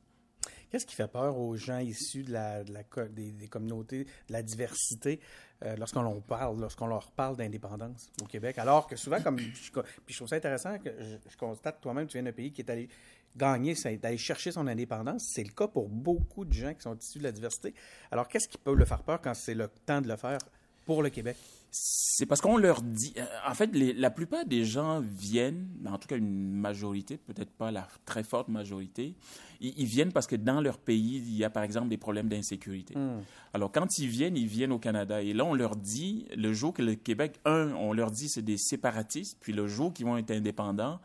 Qu'est-ce 0.70 0.86
qui 0.86 0.96
fait 0.96 1.08
peur 1.08 1.38
aux 1.38 1.56
gens 1.56 1.80
issus 1.80 2.24
de 2.24 2.34
la, 2.34 2.64
des, 2.64 3.48
communautés, 3.48 4.04
de 4.04 4.34
la 4.34 4.44
diversité, 4.44 5.20
euh, 5.64 5.76
lorsqu'on 5.78 6.22
parle, 6.22 6.60
leur 6.60 7.12
parle 7.12 7.38
d'indépendance 7.38 8.12
au 8.22 8.26
Québec? 8.26 8.58
Alors 8.58 8.88
que 8.88 8.96
souvent, 8.96 9.22
comme 9.22 9.40
je, 9.40 9.72
puis 9.72 10.14
je 10.14 10.18
trouve 10.18 10.28
ça 10.28 10.36
intéressant 10.36 10.78
que 10.80 10.90
je, 11.30 11.38
constate 11.38 11.80
toi-même, 11.82 12.08
tu 12.08 12.18
viens 12.18 12.24
d'un 12.24 12.34
pays 12.34 12.52
qui 12.52 12.62
est 12.62 12.70
allé 12.70 12.90
gagner, 13.38 13.74
d'aller 13.98 14.18
chercher 14.18 14.52
son 14.52 14.68
indépendance. 14.68 15.32
C'est 15.34 15.44
le 15.44 15.52
cas 15.52 15.68
pour 15.68 15.88
beaucoup 15.88 16.46
de 16.46 16.54
gens 16.54 16.74
qui 16.74 16.82
sont 16.82 16.98
issus 16.98 17.20
de 17.20 17.24
la 17.24 17.32
diversité. 17.32 17.74
Alors, 18.12 18.28
qu'est-ce 18.28 18.48
qui 18.48 18.58
peut 18.58 18.76
le 18.76 18.86
faire 18.86 19.04
peur 19.04 19.22
quand 19.22 19.34
c'est 19.34 19.56
le 19.56 19.68
temps 19.86 20.02
de 20.02 20.08
le 20.08 20.18
faire? 20.18 20.40
Pour 20.86 21.04
le 21.04 21.10
Québec? 21.10 21.36
C'est 21.72 22.26
parce 22.26 22.40
qu'on 22.40 22.58
leur 22.58 22.82
dit. 22.82 23.14
Euh, 23.18 23.26
en 23.46 23.54
fait, 23.54 23.70
la 23.74 24.10
plupart 24.10 24.46
des 24.46 24.64
gens 24.64 25.02
viennent, 25.02 25.68
en 25.86 25.98
tout 25.98 26.08
cas 26.08 26.16
une 26.16 26.54
majorité, 26.54 27.18
peut-être 27.18 27.52
pas 27.52 27.72
la 27.72 27.88
très 28.06 28.24
forte 28.24 28.48
majorité, 28.48 29.16
ils, 29.60 29.86
viennent 29.86 30.14
parce 30.14 30.28
que 30.28 30.36
dans 30.36 30.62
leur 30.62 30.78
pays, 30.78 31.18
il 31.18 31.36
y 31.36 31.44
a 31.44 31.50
par 31.50 31.64
exemple 31.64 31.90
des 31.90 31.98
problèmes 31.98 32.30
d'insécurité. 32.30 32.98
Hmm. 32.98 33.22
Alors, 33.54 33.72
quand 33.72 33.98
ils 33.98 34.08
viennent, 34.08 34.38
ils 34.38 34.48
viennent 34.48 34.72
au 34.72 34.80
Canada. 34.80 35.22
Et 35.22 35.34
là, 35.34 35.44
on 35.44 35.54
leur 35.54 35.76
dit, 35.76 36.28
le 36.36 36.54
jour 36.54 36.74
que 36.74 36.82
le 36.82 36.96
Québec, 36.96 37.40
un, 37.44 37.74
on 37.74 37.92
leur 37.92 38.12
dit 38.12 38.30
c'est 38.30 38.42
des 38.42 38.58
séparatistes, 38.58 39.38
puis 39.42 39.52
le 39.52 39.68
jour 39.68 39.94
qu'ils 39.94 40.06
vont 40.06 40.18
être 40.18 40.32
indépendants, 40.32 41.00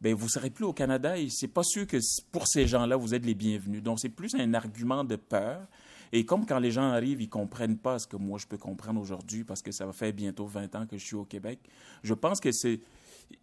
ben 0.00 0.14
vous 0.14 0.28
serez 0.28 0.50
plus 0.50 0.64
au 0.64 0.72
Canada 0.72 1.18
et 1.18 1.28
c'est 1.30 1.48
pas 1.48 1.62
sûr 1.62 1.86
que 1.86 1.96
pour 2.30 2.46
ces 2.46 2.66
gens-là 2.66 2.96
vous 2.96 3.14
êtes 3.14 3.24
les 3.24 3.34
bienvenus. 3.34 3.82
Donc 3.82 3.98
c'est 3.98 4.10
plus 4.10 4.34
un 4.34 4.52
argument 4.54 5.04
de 5.04 5.16
peur 5.16 5.66
et 6.12 6.24
comme 6.24 6.46
quand 6.46 6.58
les 6.58 6.70
gens 6.70 6.90
arrivent, 6.90 7.20
ils 7.20 7.28
comprennent 7.28 7.78
pas 7.78 7.98
ce 7.98 8.06
que 8.06 8.16
moi 8.16 8.38
je 8.38 8.46
peux 8.46 8.58
comprendre 8.58 9.00
aujourd'hui 9.00 9.44
parce 9.44 9.62
que 9.62 9.72
ça 9.72 9.86
va 9.86 9.92
faire 9.92 10.12
bientôt 10.12 10.46
20 10.46 10.74
ans 10.74 10.86
que 10.86 10.98
je 10.98 11.04
suis 11.04 11.16
au 11.16 11.24
Québec, 11.24 11.60
je 12.02 12.14
pense 12.14 12.40
que 12.40 12.52
c'est 12.52 12.80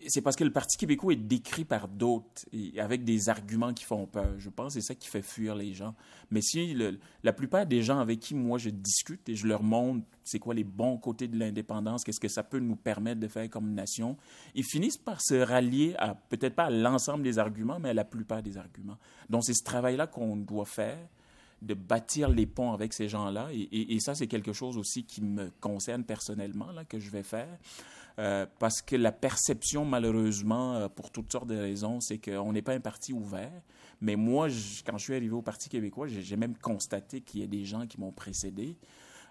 c'est 0.08 0.22
parce 0.22 0.36
que 0.36 0.44
le 0.44 0.52
Parti 0.52 0.78
québécois 0.78 1.14
est 1.14 1.18
décrit 1.18 1.66
par 1.66 1.88
d'autres 1.88 2.46
avec 2.78 3.04
des 3.04 3.30
arguments 3.30 3.74
qui 3.74 3.84
font 3.84 4.06
peur. 4.06 4.34
Je 4.38 4.50
pense 4.50 4.74
que 4.74 4.82
c'est 4.82 4.88
ça 4.88 4.96
qui 4.96 5.08
fait 5.08 5.22
fuir 5.22 5.56
les 5.56 5.74
gens. 5.74 5.94
Mais 6.32 6.42
si 6.42 6.76
la 7.24 7.34
plupart 7.34 7.66
des 7.66 7.82
gens 7.82 8.00
avec 8.00 8.20
qui 8.20 8.36
moi 8.36 8.58
je 8.58 8.70
discute 8.70 9.28
et 9.30 9.36
je 9.36 9.48
leur 9.48 9.64
montre 9.64 10.06
c'est 10.24 10.40
quoi 10.40 10.54
les 10.54 10.64
bons 10.64 10.98
côtés 10.98 11.28
de 11.28 11.38
l'indépendance, 11.38 12.04
qu'est-ce 12.04 12.20
que 12.20 12.28
ça 12.28 12.44
peut 12.44 12.60
nous 12.60 12.76
permettre 12.76 13.20
de 13.20 13.28
faire 13.28 13.50
comme 13.50 13.74
nation, 13.74 14.18
ils 14.56 14.64
finissent 14.64 14.98
par 14.98 15.22
se 15.22 15.36
rallier 15.36 15.96
à 15.98 16.16
peut-être 16.16 16.56
pas 16.56 16.66
à 16.66 16.70
l'ensemble 16.70 17.24
des 17.24 17.40
arguments, 17.40 17.80
mais 17.80 17.90
à 17.90 17.94
la 17.94 18.06
plupart 18.06 18.42
des 18.42 18.58
arguments. 18.58 18.98
Donc 19.30 19.44
c'est 19.44 19.54
ce 19.54 19.64
travail-là 19.64 20.08
qu'on 20.08 20.38
doit 20.38 20.66
faire 20.66 21.10
de 21.64 21.74
bâtir 21.74 22.30
les 22.30 22.46
ponts 22.46 22.74
avec 22.74 22.94
ces 22.94 23.08
gens-là. 23.08 23.48
Et, 23.52 24.00
ça, 24.00 24.16
c'est 24.16 24.28
quelque 24.28 24.54
chose 24.54 24.78
aussi 24.78 25.04
qui 25.04 25.22
me 25.22 25.50
concerne 25.60 26.04
personnellement, 26.04 26.72
là, 26.72 26.86
que 26.86 27.00
je 27.00 27.10
vais 27.10 27.24
faire. 27.24 27.58
Euh, 28.20 28.46
parce 28.60 28.82
que 28.82 28.96
la 28.96 29.12
perception, 29.12 29.86
malheureusement, 29.86 30.76
euh, 30.76 30.88
pour 30.88 31.10
toutes 31.10 31.32
sortes 31.32 31.48
de 31.48 31.58
raisons, 31.58 32.00
c'est 32.00 32.20
qu'on 32.20 32.54
n'est 32.54 32.62
pas 32.62 32.74
un 32.74 32.80
parti 32.80 33.12
ouvert. 33.12 33.62
Mais 34.02 34.16
moi, 34.16 34.50
quand 34.86 34.98
je 34.98 35.04
suis 35.04 35.16
arrivé 35.16 35.34
au 35.34 35.42
Parti 35.42 35.70
québécois, 35.70 36.08
j'ai 36.08 36.36
même 36.36 36.56
constaté 36.58 37.22
qu'il 37.22 37.40
y 37.40 37.44
a 37.44 37.48
des 37.48 37.66
gens 37.66 37.88
qui 37.88 38.00
m'ont 38.00 38.12
précédé. 38.12 38.78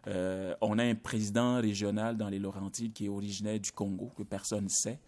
Euh, 0.09 0.55
on 0.61 0.79
a 0.79 0.85
un 0.85 0.95
président 0.95 1.61
régional 1.61 2.17
dans 2.17 2.29
les 2.29 2.39
Laurentides 2.39 2.93
qui 2.93 3.07
est 3.07 3.09
originaire 3.09 3.61
du 3.61 3.71
Congo, 3.71 4.11
que 4.17 4.23
personne 4.23 4.65
ne 4.65 4.69
sait. 4.69 4.99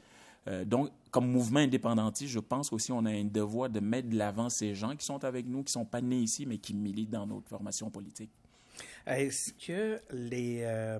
Euh, 0.47 0.65
donc, 0.65 0.91
comme 1.11 1.31
mouvement 1.31 1.61
indépendantiste, 1.61 2.33
je 2.33 2.41
pense 2.41 2.73
aussi 2.73 2.93
qu'on 2.93 3.07
a 3.07 3.11
un 3.11 3.25
devoir 3.25 3.71
de 3.71 3.81
mettre 3.81 4.09
de 4.09 4.17
l'avant 4.17 4.49
ces 4.49 4.75
gens 4.75 4.95
qui 4.95 5.05
sont 5.05 5.25
avec 5.25 5.47
nous, 5.47 5.59
qui 5.59 5.69
ne 5.69 5.83
sont 5.83 5.85
pas 5.85 6.01
nés 6.01 6.19
ici, 6.19 6.45
mais 6.45 6.59
qui 6.59 6.75
militent 6.75 7.11
dans 7.11 7.27
notre 7.27 7.49
formation 7.49 7.91
politique. 7.91 8.31
Est-ce 9.07 9.53
que 9.53 10.01
les... 10.11 10.61
Euh, 10.63 10.99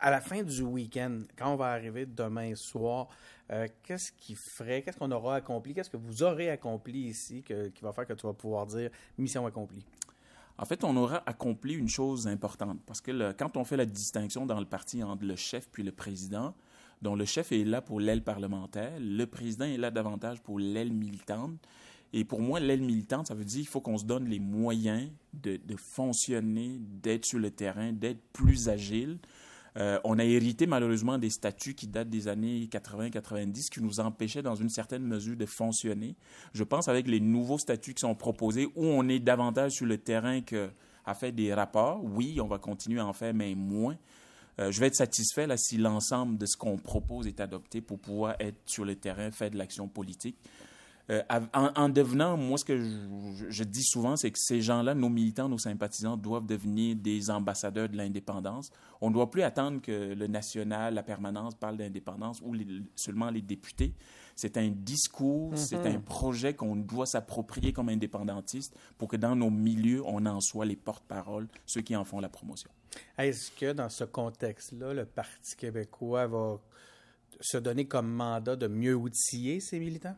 à 0.00 0.10
la 0.10 0.20
fin 0.20 0.42
du 0.42 0.62
week-end, 0.62 1.22
quand 1.36 1.52
on 1.52 1.56
va 1.56 1.68
arriver 1.68 2.06
demain 2.06 2.54
soir, 2.54 3.08
euh, 3.50 3.66
qu'est-ce 3.82 4.12
qui 4.12 4.34
ferait, 4.34 4.82
qu'est-ce 4.82 4.98
qu'on 4.98 5.10
aura 5.10 5.36
accompli, 5.36 5.74
qu'est-ce 5.74 5.90
que 5.90 5.96
vous 5.96 6.22
aurez 6.22 6.50
accompli 6.50 7.08
ici 7.08 7.42
qui 7.42 7.82
va 7.82 7.92
faire 7.92 8.06
que 8.06 8.12
tu 8.12 8.26
vas 8.26 8.32
pouvoir 8.32 8.66
dire 8.66 8.90
mission 9.16 9.46
accomplie? 9.46 9.84
En 10.56 10.64
fait, 10.66 10.84
on 10.84 10.96
aura 10.96 11.22
accompli 11.26 11.74
une 11.74 11.88
chose 11.88 12.28
importante 12.28 12.78
parce 12.86 13.00
que 13.00 13.32
quand 13.32 13.56
on 13.56 13.64
fait 13.64 13.76
la 13.76 13.86
distinction 13.86 14.46
dans 14.46 14.60
le 14.60 14.66
parti 14.66 15.02
entre 15.02 15.24
le 15.24 15.36
chef 15.36 15.68
puis 15.70 15.82
le 15.82 15.90
président, 15.90 16.54
dont 17.02 17.14
le 17.16 17.24
chef 17.24 17.52
est 17.52 17.64
là 17.64 17.82
pour 17.82 18.00
l'aile 18.00 18.22
parlementaire, 18.22 18.92
le 18.98 19.24
président 19.26 19.66
est 19.66 19.76
là 19.76 19.90
davantage 19.90 20.40
pour 20.42 20.58
l'aile 20.58 20.92
militante. 20.92 21.58
Et 22.16 22.24
pour 22.24 22.40
moi, 22.40 22.60
l'aile 22.60 22.80
militante, 22.80 23.26
ça 23.26 23.34
veut 23.34 23.44
dire 23.44 23.62
qu'il 23.62 23.68
faut 23.68 23.80
qu'on 23.80 23.98
se 23.98 24.04
donne 24.04 24.28
les 24.28 24.38
moyens 24.38 25.10
de, 25.32 25.58
fonctionner, 25.76 26.78
d'être 26.78 27.24
sur 27.24 27.40
le 27.40 27.50
terrain, 27.50 27.92
d'être 27.92 28.20
plus 28.32 28.68
agile. 28.68 29.18
Euh, 29.76 29.98
on 30.04 30.20
a 30.20 30.24
hérité 30.24 30.68
malheureusement 30.68 31.18
des 31.18 31.30
statuts 31.30 31.74
qui 31.74 31.88
datent 31.88 32.10
des 32.10 32.28
années 32.28 32.68
80-90 32.70 33.68
qui 33.68 33.82
nous 33.82 33.98
empêchaient 33.98 34.42
dans 34.42 34.54
une 34.54 34.68
certaine 34.68 35.02
mesure 35.02 35.36
de 35.36 35.44
fonctionner. 35.44 36.14
Je 36.52 36.62
pense 36.62 36.86
avec 36.86 37.08
les 37.08 37.18
nouveaux 37.18 37.58
statuts 37.58 37.94
qui 37.94 38.02
sont 38.02 38.14
proposés 38.14 38.66
où 38.76 38.84
on 38.84 39.08
est 39.08 39.18
davantage 39.18 39.72
sur 39.72 39.86
le 39.86 39.98
terrain 39.98 40.40
qu'à 40.40 41.14
faire 41.14 41.32
des 41.32 41.52
rapports. 41.52 42.00
Oui, 42.04 42.40
on 42.40 42.46
va 42.46 42.58
continuer 42.58 43.00
à 43.00 43.06
en 43.06 43.12
faire, 43.12 43.34
mais 43.34 43.56
moins. 43.56 43.96
Euh, 44.60 44.70
je 44.70 44.80
vais 44.80 44.86
être 44.86 44.94
satisfait 44.94 45.46
là, 45.46 45.56
si 45.56 45.76
l'ensemble 45.76 46.38
de 46.38 46.46
ce 46.46 46.56
qu'on 46.56 46.76
propose 46.76 47.26
est 47.26 47.40
adopté 47.40 47.80
pour 47.80 47.98
pouvoir 47.98 48.36
être 48.40 48.58
sur 48.66 48.84
le 48.84 48.94
terrain, 48.96 49.30
faire 49.30 49.50
de 49.50 49.56
l'action 49.56 49.88
politique. 49.88 50.36
Euh, 51.10 51.22
en, 51.52 51.88
devenant, 51.90 52.36
moi, 52.36 52.56
ce 52.56 52.64
que 52.64 52.78
je, 53.50 53.64
dis 53.64 53.82
souvent, 53.82 54.16
c'est 54.16 54.30
que 54.30 54.38
ces 54.38 54.62
gens-là, 54.62 54.94
nos 54.94 55.10
militants, 55.10 55.50
nos 55.50 55.58
sympathisants, 55.58 56.16
doivent 56.16 56.46
devenir 56.46 56.96
des 56.96 57.30
ambassadeurs 57.30 57.90
de 57.90 57.96
l'indépendance. 57.96 58.70
On 59.02 59.10
ne 59.10 59.14
doit 59.14 59.30
plus 59.30 59.42
attendre 59.42 59.82
que 59.82 60.14
le 60.14 60.26
national, 60.26 60.94
la 60.94 61.02
permanence 61.02 61.54
parle 61.56 61.76
d'indépendance 61.76 62.40
ou 62.42 62.54
seulement 62.96 63.30
les 63.30 63.42
députés. 63.42 63.92
C'est 64.34 64.56
un 64.56 64.68
discours, 64.68 65.52
c'est 65.56 65.76
un 65.76 65.98
mm-hmm. 65.98 66.02
projet 66.02 66.54
qu'on 66.54 66.74
doit 66.74 67.06
s'approprier 67.06 67.72
comme 67.72 67.90
indépendantiste 67.90 68.74
pour 68.96 69.08
que 69.08 69.16
dans 69.16 69.36
nos 69.36 69.50
milieux, 69.50 70.02
on 70.04 70.24
en 70.26 70.40
soit 70.40 70.64
les 70.64 70.74
porte-parole, 70.74 71.48
ceux 71.66 71.82
qui 71.82 71.94
en 71.94 72.04
font 72.04 72.18
la 72.18 72.30
promotion. 72.30 72.70
Est-ce 73.18 73.50
que 73.52 73.72
dans 73.72 73.90
ce 73.90 74.04
contexte-là, 74.04 74.94
le 74.94 75.04
Parti 75.04 75.54
québécois 75.54 76.26
va 76.26 76.58
se 77.40 77.58
donner 77.58 77.86
comme 77.86 78.08
mandat 78.08 78.56
de 78.56 78.66
mieux 78.66 78.94
outiller 78.94 79.60
ses 79.60 79.78
militants? 79.78 80.16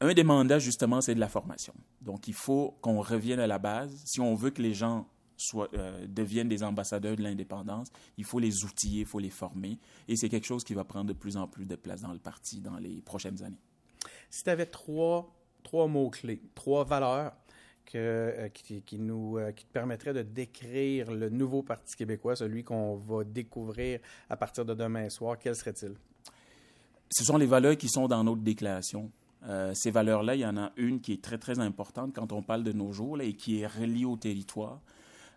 Un 0.00 0.14
des 0.14 0.22
mandats, 0.22 0.58
justement, 0.60 1.00
c'est 1.00 1.14
de 1.14 1.20
la 1.20 1.28
formation. 1.28 1.74
Donc, 2.02 2.28
il 2.28 2.34
faut 2.34 2.76
qu'on 2.80 3.00
revienne 3.00 3.40
à 3.40 3.46
la 3.46 3.58
base. 3.58 4.02
Si 4.04 4.20
on 4.20 4.34
veut 4.34 4.50
que 4.50 4.62
les 4.62 4.74
gens 4.74 5.08
soient, 5.36 5.68
euh, 5.74 6.06
deviennent 6.06 6.48
des 6.48 6.62
ambassadeurs 6.62 7.16
de 7.16 7.22
l'indépendance, 7.22 7.88
il 8.16 8.24
faut 8.24 8.38
les 8.38 8.64
outiller, 8.64 9.00
il 9.00 9.06
faut 9.06 9.18
les 9.18 9.30
former. 9.30 9.78
Et 10.06 10.16
c'est 10.16 10.28
quelque 10.28 10.46
chose 10.46 10.62
qui 10.62 10.74
va 10.74 10.84
prendre 10.84 11.06
de 11.06 11.12
plus 11.12 11.36
en 11.36 11.48
plus 11.48 11.66
de 11.66 11.74
place 11.74 12.02
dans 12.02 12.12
le 12.12 12.18
parti 12.18 12.60
dans 12.60 12.76
les 12.78 13.02
prochaines 13.02 13.42
années. 13.42 13.60
Si 14.30 14.44
tu 14.44 14.50
avais 14.50 14.66
trois, 14.66 15.34
trois 15.62 15.88
mots-clés, 15.88 16.42
trois 16.54 16.84
valeurs 16.84 17.32
que, 17.84 17.98
euh, 17.98 18.48
qui, 18.50 18.98
nous, 18.98 19.38
euh, 19.38 19.52
qui 19.52 19.64
te 19.64 19.72
permettraient 19.72 20.12
de 20.12 20.22
décrire 20.22 21.10
le 21.10 21.30
nouveau 21.30 21.62
Parti 21.62 21.96
québécois, 21.96 22.36
celui 22.36 22.62
qu'on 22.62 22.96
va 22.96 23.24
découvrir 23.24 24.00
à 24.28 24.36
partir 24.36 24.64
de 24.64 24.74
demain 24.74 25.08
soir, 25.08 25.38
quels 25.38 25.56
seraient-ils? 25.56 25.96
Ce 27.10 27.24
sont 27.24 27.38
les 27.38 27.46
valeurs 27.46 27.76
qui 27.76 27.88
sont 27.88 28.06
dans 28.06 28.22
notre 28.22 28.42
déclaration. 28.42 29.10
Euh, 29.46 29.72
ces 29.74 29.90
valeurs-là, 29.90 30.34
il 30.34 30.40
y 30.40 30.46
en 30.46 30.56
a 30.56 30.72
une 30.76 31.00
qui 31.00 31.12
est 31.12 31.22
très, 31.22 31.38
très 31.38 31.58
importante 31.58 32.14
quand 32.14 32.32
on 32.32 32.42
parle 32.42 32.64
de 32.64 32.72
nos 32.72 32.92
jours 32.92 33.16
là, 33.16 33.24
et 33.24 33.34
qui 33.34 33.60
est 33.60 33.66
reliée 33.66 34.04
au 34.04 34.16
territoire. 34.16 34.80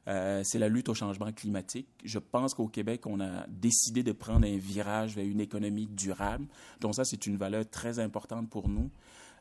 Euh, 0.08 0.42
c'est 0.44 0.58
la 0.58 0.68
lutte 0.68 0.90
au 0.90 0.96
changement 0.96 1.32
climatique. 1.32 1.88
Je 2.04 2.18
pense 2.18 2.56
qu'au 2.56 2.68
Québec, 2.68 3.06
on 3.06 3.20
a 3.20 3.46
décidé 3.48 4.02
de 4.02 4.12
prendre 4.12 4.48
un 4.48 4.58
virage 4.58 5.16
vers 5.16 5.26
une 5.26 5.40
économie 5.40 5.88
durable. 5.88 6.48
Donc 6.80 6.96
ça, 6.96 7.06
c'est 7.06 7.28
une 7.28 7.38
valeur 7.38 7.70
très 7.70 8.00
importante 8.00 8.50
pour 8.50 8.68
nous. 8.68 8.90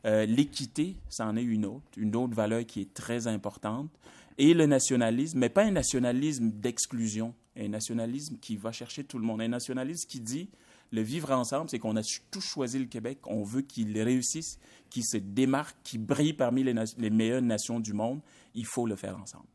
Euh, 0.05 0.25
L'équité, 0.25 0.97
c'en 1.09 1.35
est 1.35 1.43
une 1.43 1.65
autre, 1.65 1.85
une 1.97 2.15
autre 2.15 2.35
valeur 2.35 2.65
qui 2.65 2.81
est 2.81 2.93
très 2.93 3.27
importante. 3.27 3.89
Et 4.37 4.53
le 4.53 4.65
nationalisme, 4.65 5.39
mais 5.39 5.49
pas 5.49 5.63
un 5.63 5.71
nationalisme 5.71 6.51
d'exclusion, 6.51 7.33
un 7.57 7.67
nationalisme 7.67 8.37
qui 8.39 8.55
va 8.55 8.71
chercher 8.71 9.03
tout 9.03 9.17
le 9.17 9.25
monde, 9.25 9.41
un 9.41 9.47
nationalisme 9.47 10.07
qui 10.07 10.19
dit 10.19 10.49
le 10.91 11.01
vivre 11.01 11.31
ensemble, 11.31 11.69
c'est 11.69 11.79
qu'on 11.79 11.95
a 11.95 12.03
tous 12.31 12.41
choisi 12.41 12.79
le 12.79 12.85
Québec, 12.85 13.19
on 13.25 13.43
veut 13.43 13.61
qu'il 13.61 13.99
réussisse, 13.99 14.59
qu'il 14.89 15.05
se 15.05 15.17
démarque, 15.17 15.75
qu'il 15.83 16.05
brille 16.05 16.33
parmi 16.33 16.63
les, 16.63 16.75
les 16.97 17.09
meilleures 17.09 17.41
nations 17.41 17.79
du 17.79 17.93
monde. 17.93 18.19
Il 18.53 18.65
faut 18.65 18.85
le 18.85 18.95
faire 18.95 19.17
ensemble. 19.17 19.45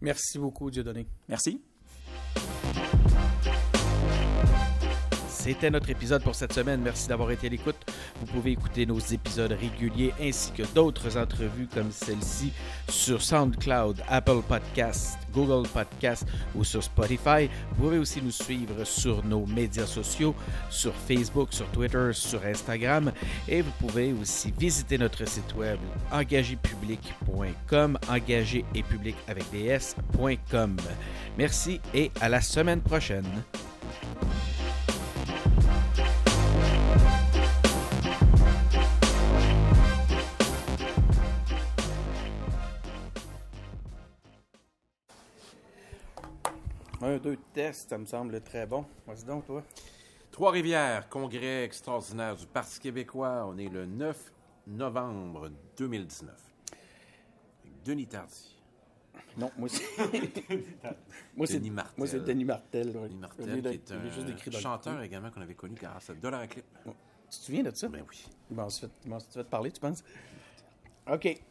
Merci 0.00 0.38
beaucoup, 0.38 0.70
Dieudonné. 0.70 1.06
Merci. 1.28 1.60
C'était 5.46 5.70
notre 5.70 5.90
épisode 5.90 6.24
pour 6.24 6.34
cette 6.34 6.52
semaine. 6.52 6.80
Merci 6.82 7.06
d'avoir 7.06 7.30
été 7.30 7.46
à 7.46 7.50
l'écoute. 7.50 7.76
Vous 8.18 8.26
pouvez 8.26 8.50
écouter 8.50 8.84
nos 8.84 8.98
épisodes 8.98 9.52
réguliers 9.52 10.12
ainsi 10.20 10.50
que 10.50 10.64
d'autres 10.74 11.16
entrevues 11.16 11.68
comme 11.72 11.92
celle-ci 11.92 12.52
sur 12.88 13.22
SoundCloud, 13.22 14.02
Apple 14.08 14.42
Podcasts, 14.48 15.16
Google 15.32 15.68
Podcasts 15.68 16.26
ou 16.56 16.64
sur 16.64 16.82
Spotify. 16.82 17.48
Vous 17.70 17.84
pouvez 17.84 17.98
aussi 17.98 18.20
nous 18.20 18.32
suivre 18.32 18.82
sur 18.82 19.24
nos 19.24 19.46
médias 19.46 19.86
sociaux, 19.86 20.34
sur 20.68 20.92
Facebook, 20.92 21.50
sur 21.52 21.68
Twitter, 21.68 22.10
sur 22.12 22.44
Instagram. 22.44 23.12
Et 23.46 23.62
vous 23.62 23.72
pouvez 23.78 24.12
aussi 24.14 24.52
visiter 24.58 24.98
notre 24.98 25.28
site 25.28 25.54
web 25.54 25.78
engagépublic.com, 26.10 27.98
engagé 28.08 28.64
et 28.74 28.82
public 28.82 29.14
avec 29.28 29.48
des. 29.52 29.78
Merci 31.38 31.80
et 31.94 32.10
à 32.20 32.28
la 32.28 32.40
semaine 32.40 32.80
prochaine. 32.80 33.44
Un, 47.02 47.18
deux 47.18 47.36
tests, 47.52 47.90
ça 47.90 47.98
me 47.98 48.06
semble 48.06 48.40
très 48.40 48.66
bon. 48.66 48.84
Vas-y 49.06 49.24
donc, 49.24 49.44
toi. 49.46 49.62
Trois-Rivières, 50.30 51.08
congrès 51.08 51.64
extraordinaire 51.64 52.36
du 52.36 52.46
Parti 52.46 52.80
québécois. 52.80 53.44
On 53.46 53.56
est 53.58 53.68
le 53.68 53.86
9 53.86 54.32
novembre 54.66 55.50
2019. 55.76 56.34
Avec 57.64 57.82
Denis 57.84 58.06
Tardy. 58.06 58.56
Non, 59.36 59.50
moi 59.58 59.68
c'est. 59.68 59.82
moi 61.36 61.46
c'est 61.46 61.58
Denis 61.58 61.70
Martel. 61.70 61.94
Moi 61.98 62.06
c'est 62.06 62.20
Denis 62.24 62.44
Martel. 62.44 62.88
ouais. 62.88 63.08
Denis 63.08 63.16
Martel, 63.18 63.80
qui 63.80 63.92
est 63.92 64.10
juste 64.42 64.56
un 64.56 64.60
chanteur 64.60 65.02
également 65.02 65.30
qu'on 65.30 65.42
avait 65.42 65.54
connu 65.54 65.74
grâce 65.74 66.08
à 66.10 66.14
Dollar 66.14 66.40
à 66.40 66.46
Clip. 66.46 66.64
Tu 66.84 66.90
te 67.38 67.44
souviens 67.44 67.62
de 67.62 67.70
ça? 67.74 67.88
Ben 67.88 68.04
oui. 68.08 68.24
Bon, 68.50 68.64
on 68.64 68.70
se 68.70 68.86
fait, 68.86 68.92
tu 69.04 69.38
te 69.38 69.42
parler, 69.42 69.70
tu 69.70 69.80
penses? 69.80 70.02
OK. 71.10 71.42